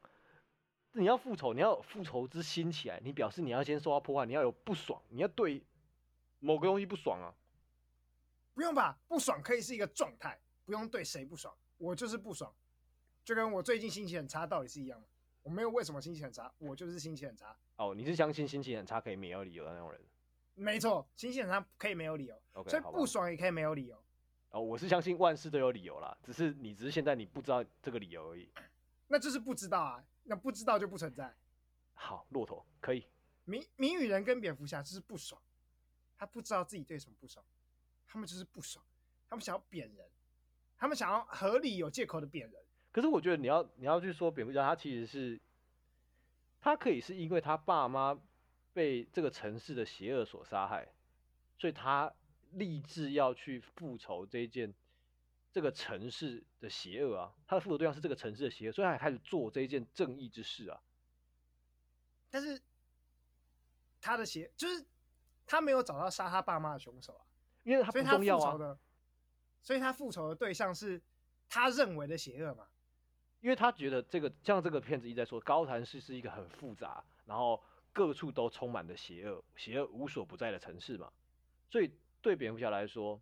[0.92, 5.64] 你要复仇，你要有复仇之心起来，你表示你要先受到破坏，你要有不爽，你要对。
[6.40, 7.34] 某个东西不爽啊？
[8.54, 12.54] 不用吧，不爽可以是一个状态，不用对谁不爽，我就是不爽，
[13.24, 15.08] 就跟我最近心情很差道理是一样的。
[15.46, 17.56] 我没有为什么心情很差，我就是心情很差。
[17.76, 20.02] 哦，你是相信心情很差可以没有理由的那种人？
[20.56, 24.04] 没错，心情很差可以没有理由，okay, 所以不爽也可以没有理由。
[24.50, 28.50] 哦，我是相信万事都有理由啦，只是你只是现在你不知道这个理由而已。
[29.08, 31.32] 那就是不知道啊，那不知道就不存在。
[31.94, 33.06] 好，骆驼可以。
[33.44, 35.40] 谜谜语人跟蝙蝠侠就是不爽，
[36.18, 37.46] 他不知道自己对什么不爽，
[38.08, 38.84] 他们就是不爽，
[39.30, 40.10] 他们想要扁人，
[40.76, 42.66] 他们想要合理有借口的扁人。
[42.96, 45.38] 可是我觉得你要你要去说蝙蝠侠，他其实是
[46.62, 48.18] 他可以是因为他爸妈
[48.72, 50.88] 被这个城市的邪恶所杀害，
[51.58, 52.10] 所以他
[52.52, 54.74] 立志要去复仇这一件
[55.52, 57.36] 这个城市的邪恶啊。
[57.46, 60.80] 他的复仇对象是这个城市的邪恶，所以他还开始做这一件正义之事啊。
[62.30, 62.62] 但是。
[64.02, 64.86] 他的邪就是
[65.48, 67.26] 他没有找到杀他爸妈的凶手啊，
[67.64, 68.78] 因为他不重要啊。
[69.64, 71.02] 所以他复仇的对象是
[71.50, 72.68] 他认为的邪恶嘛？
[73.46, 81.14] 因为他觉得这个像这个片子一直在说，高谭市是一个很复杂，然后各处都充满了邪恶，邪恶无所不在的城市嘛。
[81.70, 81.92] 所以
[82.24, 83.22] 对蝙蝠侠来说，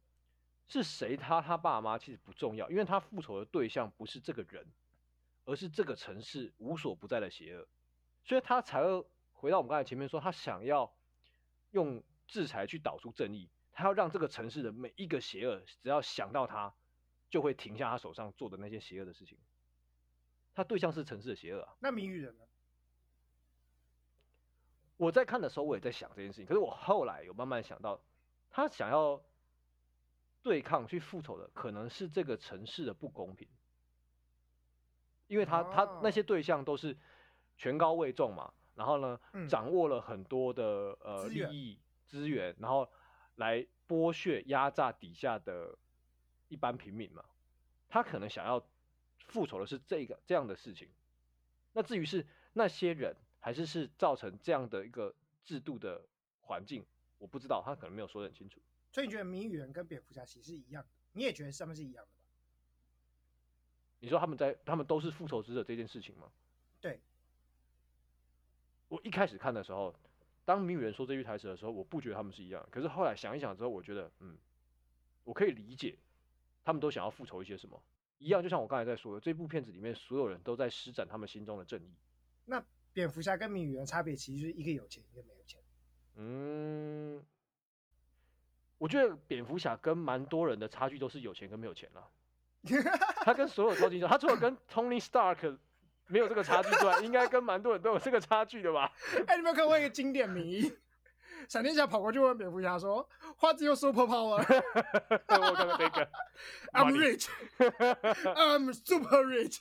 [0.66, 4.66] 是谁他他爸妈其实不重要，因为他复仇的对象不是这个人，
[5.44, 7.68] 而是这个城市无所不在的邪恶，
[8.24, 9.06] 所以他才会。
[9.34, 10.90] 回到我们刚才前面说，他想要
[11.72, 16.74] 用制裁去导出正义，他要让这个城市的每一个邪恶，只要想到他，
[17.30, 19.38] 就会停下他手上做的那些邪恶的事情。
[20.54, 21.76] 他对象是城市的邪恶啊。
[21.80, 22.46] 那谜语人呢？
[24.98, 26.46] 我在看的时候，我也在想这件事情。
[26.46, 28.00] 可是我后来有慢慢想到，
[28.50, 29.22] 他想要
[30.42, 33.48] 对抗、去复仇的，可能是这个城市的不公平，
[35.28, 36.98] 因为他他那些对象都是
[37.58, 38.54] 权高位重嘛。
[38.76, 42.90] 然后呢，嗯、掌握了很多的呃利益资源，然后
[43.36, 45.78] 来剥削压榨底下的
[46.48, 47.24] 一般平民嘛。
[47.88, 48.66] 他可能想要
[49.34, 50.88] 复仇的是这个这样的事情。
[51.74, 52.24] 那至于是
[52.54, 56.06] 那些人，还是是造成这样的一个制度的
[56.44, 56.86] 环境，
[57.18, 58.62] 我不知道，他可能没有说得很清楚。
[58.92, 60.90] 所以你觉得谜语人跟蝙蝠侠其实是一样的？
[61.14, 62.18] 你也觉得他们是一样的吧？
[64.02, 66.32] 你说他们在他们都是复仇者这件事情吗？
[66.80, 67.02] 对。
[68.90, 69.96] 我一开始看的时候，
[70.46, 72.64] 当谜语人说这句台词的时候，我不觉得他们是一样。
[72.70, 74.38] 可是后来想一想之后，我觉得，嗯，
[75.24, 75.98] 我可以理解，
[76.64, 77.82] 他们都想要复仇一些什么，
[78.18, 78.42] 一样。
[78.42, 81.94] 就像我刚才在说的，这部片子里面所有人都在施展他们心中的正义。
[82.46, 85.60] 那蝙蝠侠跟谜语人差别其实就是一个有钱，一个没有钱。
[86.16, 87.24] 嗯，
[88.78, 92.10] 我觉得蝙蝠侠跟蛮多人的差距都是有钱跟没有钱了。
[93.24, 95.58] 他跟所有超级英雄，他除了跟 Tony Stark。
[96.08, 98.94] 没有这个差距之外，应该跟蛮多人都有这个差距的吧？
[99.26, 100.78] 哎、欸，你们看过一个经典名言，
[101.50, 103.08] 闪电侠跑过去问蝙蝠侠说
[103.40, 106.10] ：“What is your super power？” 我看到这个，
[106.74, 109.60] I'm rich，I'm super rich。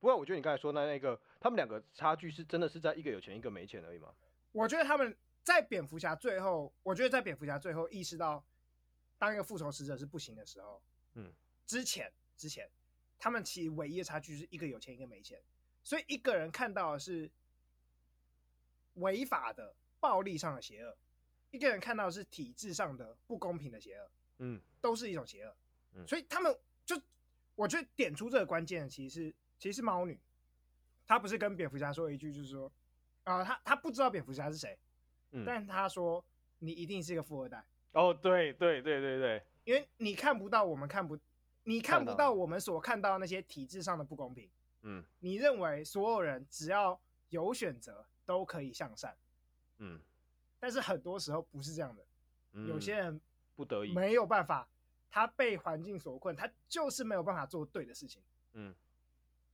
[0.00, 4.12] 不过我觉得你刚才说的那那个，他们两个差距是真的是在一个有钱一个没钱而已吗？
[4.52, 8.44] 我觉得他们在蝙蝠侠最后，我觉得在蝙蝠侠最后意识到
[9.18, 10.82] 当一个复仇使者是不行的时候，
[11.14, 11.32] 嗯，
[11.66, 12.70] 之前之前
[13.18, 15.40] 他们其实唯一的差距是一个有钱一个没钱。
[15.82, 17.30] 所以一个人看到的是
[18.94, 20.96] 违法的暴力上的邪恶，
[21.50, 25.56] 一个人看到的是体制上的不公平的邪恶，嗯，都是一种邪恶，
[25.94, 27.00] 嗯，所以他们就
[27.54, 30.18] 我觉得点出这个关键，其实是其实是猫女，
[31.06, 32.70] 她不是跟蝙蝠侠说一句，就是说
[33.24, 34.78] 啊，她她不知道蝙蝠侠是谁，
[35.32, 36.24] 嗯，但她说
[36.58, 41.18] 你一定是一个富二代，哦，对对对对对，因为你看不到我们看不，
[41.64, 44.50] 你看不到我们所看到那些体制上的不公平。
[44.82, 49.16] 嗯，你认为所有人只要有选择都可以向善，
[49.78, 50.00] 嗯，
[50.58, 52.04] 但是很多时候不是这样的，
[52.52, 53.20] 嗯、有些人
[53.54, 53.92] 不得已。
[53.92, 54.68] 没有办法，
[55.10, 58.22] 他被环境所困，他就是没有办法做对的事情，
[58.54, 58.74] 嗯，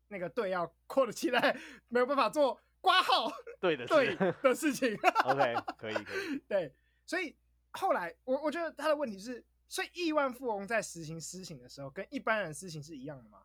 [0.09, 3.31] 那个对要扩得起来，没有办法做挂号
[3.61, 4.95] 对的对的事情，
[5.25, 6.73] OK，可以可以， 对，
[7.07, 7.37] 所以
[7.73, 13.43] 后来我我觉得他的问题是，所以亿万富翁在实行私刑的时候，跟一般人私刑是一样的吗？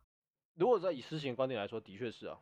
[0.54, 2.40] 如果在以私刑观点来说，的确是啊，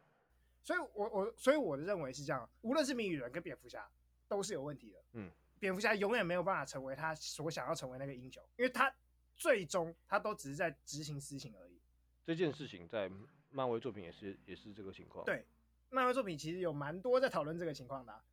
[0.62, 3.86] 所以我我所以我的认为是这样，无论是谜语人跟蝙蝠侠
[4.28, 8.94] 都是有问题的，嗯，蝙蝠侠永远没有办法成为他所想要成为那个英雄，因为他
[9.36, 11.80] 最终他都只是在执行私刑而已。
[12.24, 13.10] 这件事情在
[13.50, 15.24] 漫威作品也是也是这个情况。
[15.24, 15.46] 对，
[15.90, 18.24] 漫威作品其实有蛮多在讨论这个情况的，啊，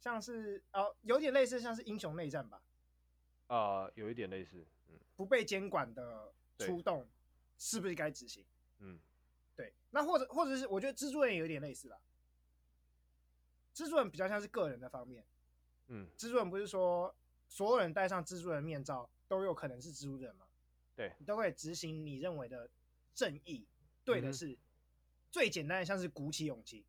[0.00, 2.60] 像是哦有点类似像是英雄内战吧，
[3.46, 7.08] 啊、呃，有一点类似，嗯，不被监管的出动
[7.56, 8.44] 是不是该执行？
[8.80, 8.98] 嗯，
[9.54, 11.98] 对，那或者或者是我觉得蜘蛛人也有点类似啦。
[13.78, 15.24] 蜘蛛人比较像是个人的方面，
[15.86, 17.14] 嗯，蜘蛛人不是说
[17.46, 20.44] 所有人戴上蜘蛛人面罩都有可能是蜘蛛人吗？
[20.96, 22.68] 对，你都会执行你认为的
[23.14, 23.64] 正义，
[24.04, 24.56] 对的是，嗯、
[25.30, 26.84] 最简单的像是鼓起勇气，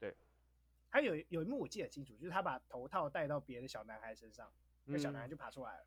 [0.00, 0.12] 对，
[0.90, 4.52] 还有有一幕我记得清楚，就是他把头套戴到别的小男孩身上，
[4.86, 5.86] 那小男孩就爬出来了。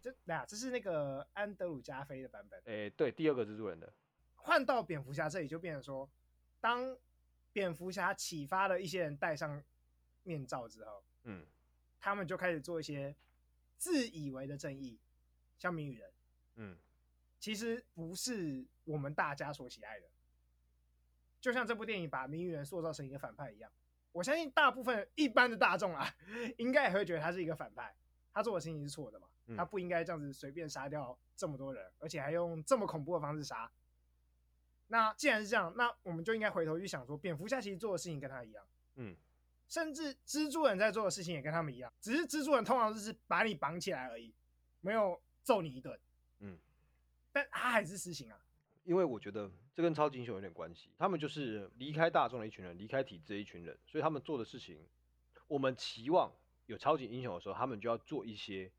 [0.00, 2.58] 这俩这是那个安德鲁加菲的版本。
[2.60, 3.92] 哎、欸，对，第二个蜘蛛人的。
[4.36, 6.08] 换到蝙蝠侠这里就变成说，
[6.60, 6.96] 当
[7.56, 9.64] 蝙蝠侠启发了一些人戴上
[10.24, 11.46] 面罩之后，嗯，
[11.98, 13.16] 他们就开始做一些
[13.78, 15.00] 自以为的正义，
[15.56, 16.12] 像谜语人，
[16.56, 16.76] 嗯，
[17.40, 20.06] 其实不是我们大家所喜爱的。
[21.40, 23.72] 就像这部电影把谜语人塑造成一个反派一样，
[24.12, 26.14] 我相信大部分一般的大众啊，
[26.58, 27.96] 应该也会觉得他是一个反派，
[28.34, 29.26] 他做的事情是错的嘛，
[29.56, 33.72] 他不应该这样子随便杀掉这么多人，而且还用这么恐怖的方式杀。
[34.88, 38.64] 那既然是这样，那我们就应该回头去想说，蝙蝠侠其实做的事情跟他一样，
[38.94, 39.16] 嗯，
[39.68, 44.32] 甚至蜘蛛人在做的事情也跟他们一样，只是蜘蛛人通常就是把你绑起来而已，
[44.80, 45.98] 没有揍你一顿，
[46.38, 46.56] 嗯，
[47.32, 48.38] 但他还是私刑啊。
[48.84, 54.78] 因为我觉得这跟超级英雄有点关系，他们就是离开大众的一群人，离开体制的一群人，所以他们做的事情，
[55.48, 56.32] 我们期望
[56.66, 58.70] 有超级英雄的时候，他们就要做一些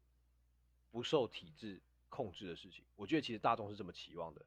[0.89, 2.85] 不受体制控制的事情。
[2.95, 4.41] 我觉得其实大众是这么期望的，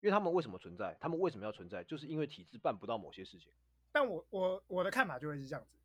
[0.00, 0.96] 因为他们为什么存在？
[1.00, 1.84] 他们为什么要存在？
[1.84, 3.52] 就是因为体制办不到某些事情。
[3.92, 5.76] 但我我我的看法就会是这样子：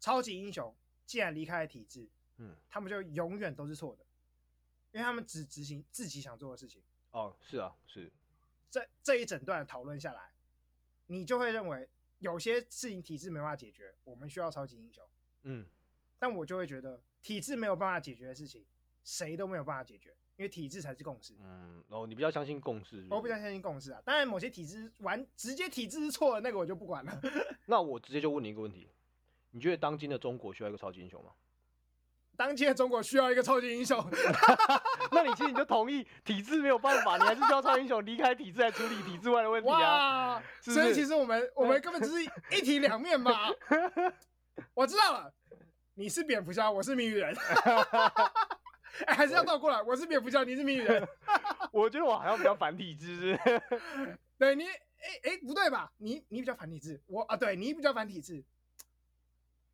[0.00, 0.74] 超级英雄
[1.06, 2.08] 既然离开了体制，
[2.38, 4.04] 嗯，他们就永远都是错的，
[4.92, 6.82] 因为他们只执行自己想做的事情。
[7.12, 8.10] 哦，是啊，是。
[8.70, 10.32] 这这一整段讨论下来，
[11.06, 15.06] 你就会认为有些事情体制没办法解决，我们需要超级英雄。
[15.42, 15.66] 嗯，
[16.18, 18.64] 但我就会觉得体制没有办法解决的事情，
[19.04, 21.32] 谁都没有办法解决，因为体制才是共识。
[21.40, 23.14] 嗯，哦，你比较相信共识是不是？
[23.14, 24.02] 我比较相信共识啊。
[24.04, 27.20] 当然，某些体制完直接体制是错的，那个我就不管了。
[27.66, 28.88] 那我直接就问你一个问题：
[29.52, 31.30] 你觉得当今的中国需要一个超级英雄吗？
[32.36, 34.04] 当今的中国需要一个超级英雄，
[35.12, 40.42] 那你其实你就同意体制没有办法，你还是需要超级英雄离开体制来处理体制外的问题啊？
[40.60, 42.20] 是是所以其实我们我们根本就是
[42.50, 43.48] 一体两面嘛。
[44.74, 45.32] 我知道了，
[45.94, 47.36] 你是蝙蝠侠，我是谜语人，
[49.06, 51.06] 欸，还是要倒过来，我是蝙蝠侠，你是谜语人。
[51.72, 55.92] 我觉得我好像比较反体制， 是对你，哎、欸、哎、欸，不对吧？
[55.98, 58.44] 你你比较反体制，我啊，对你比较反体制，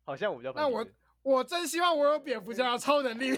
[0.03, 0.75] 好像我比较反体制。
[0.75, 0.87] 那我。
[1.21, 3.37] 我真希望我有蝙蝠侠的超能力，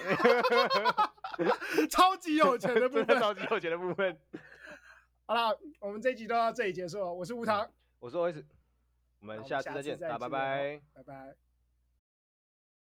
[1.90, 4.16] 超级有钱的部分，超级有钱的部分。
[5.26, 7.12] 好了，我们这一集都到这里结束了。
[7.12, 7.68] 我是吴糖，
[8.00, 8.44] 我是 OS，
[9.20, 11.36] 我们下次再见，大家拜拜，拜拜。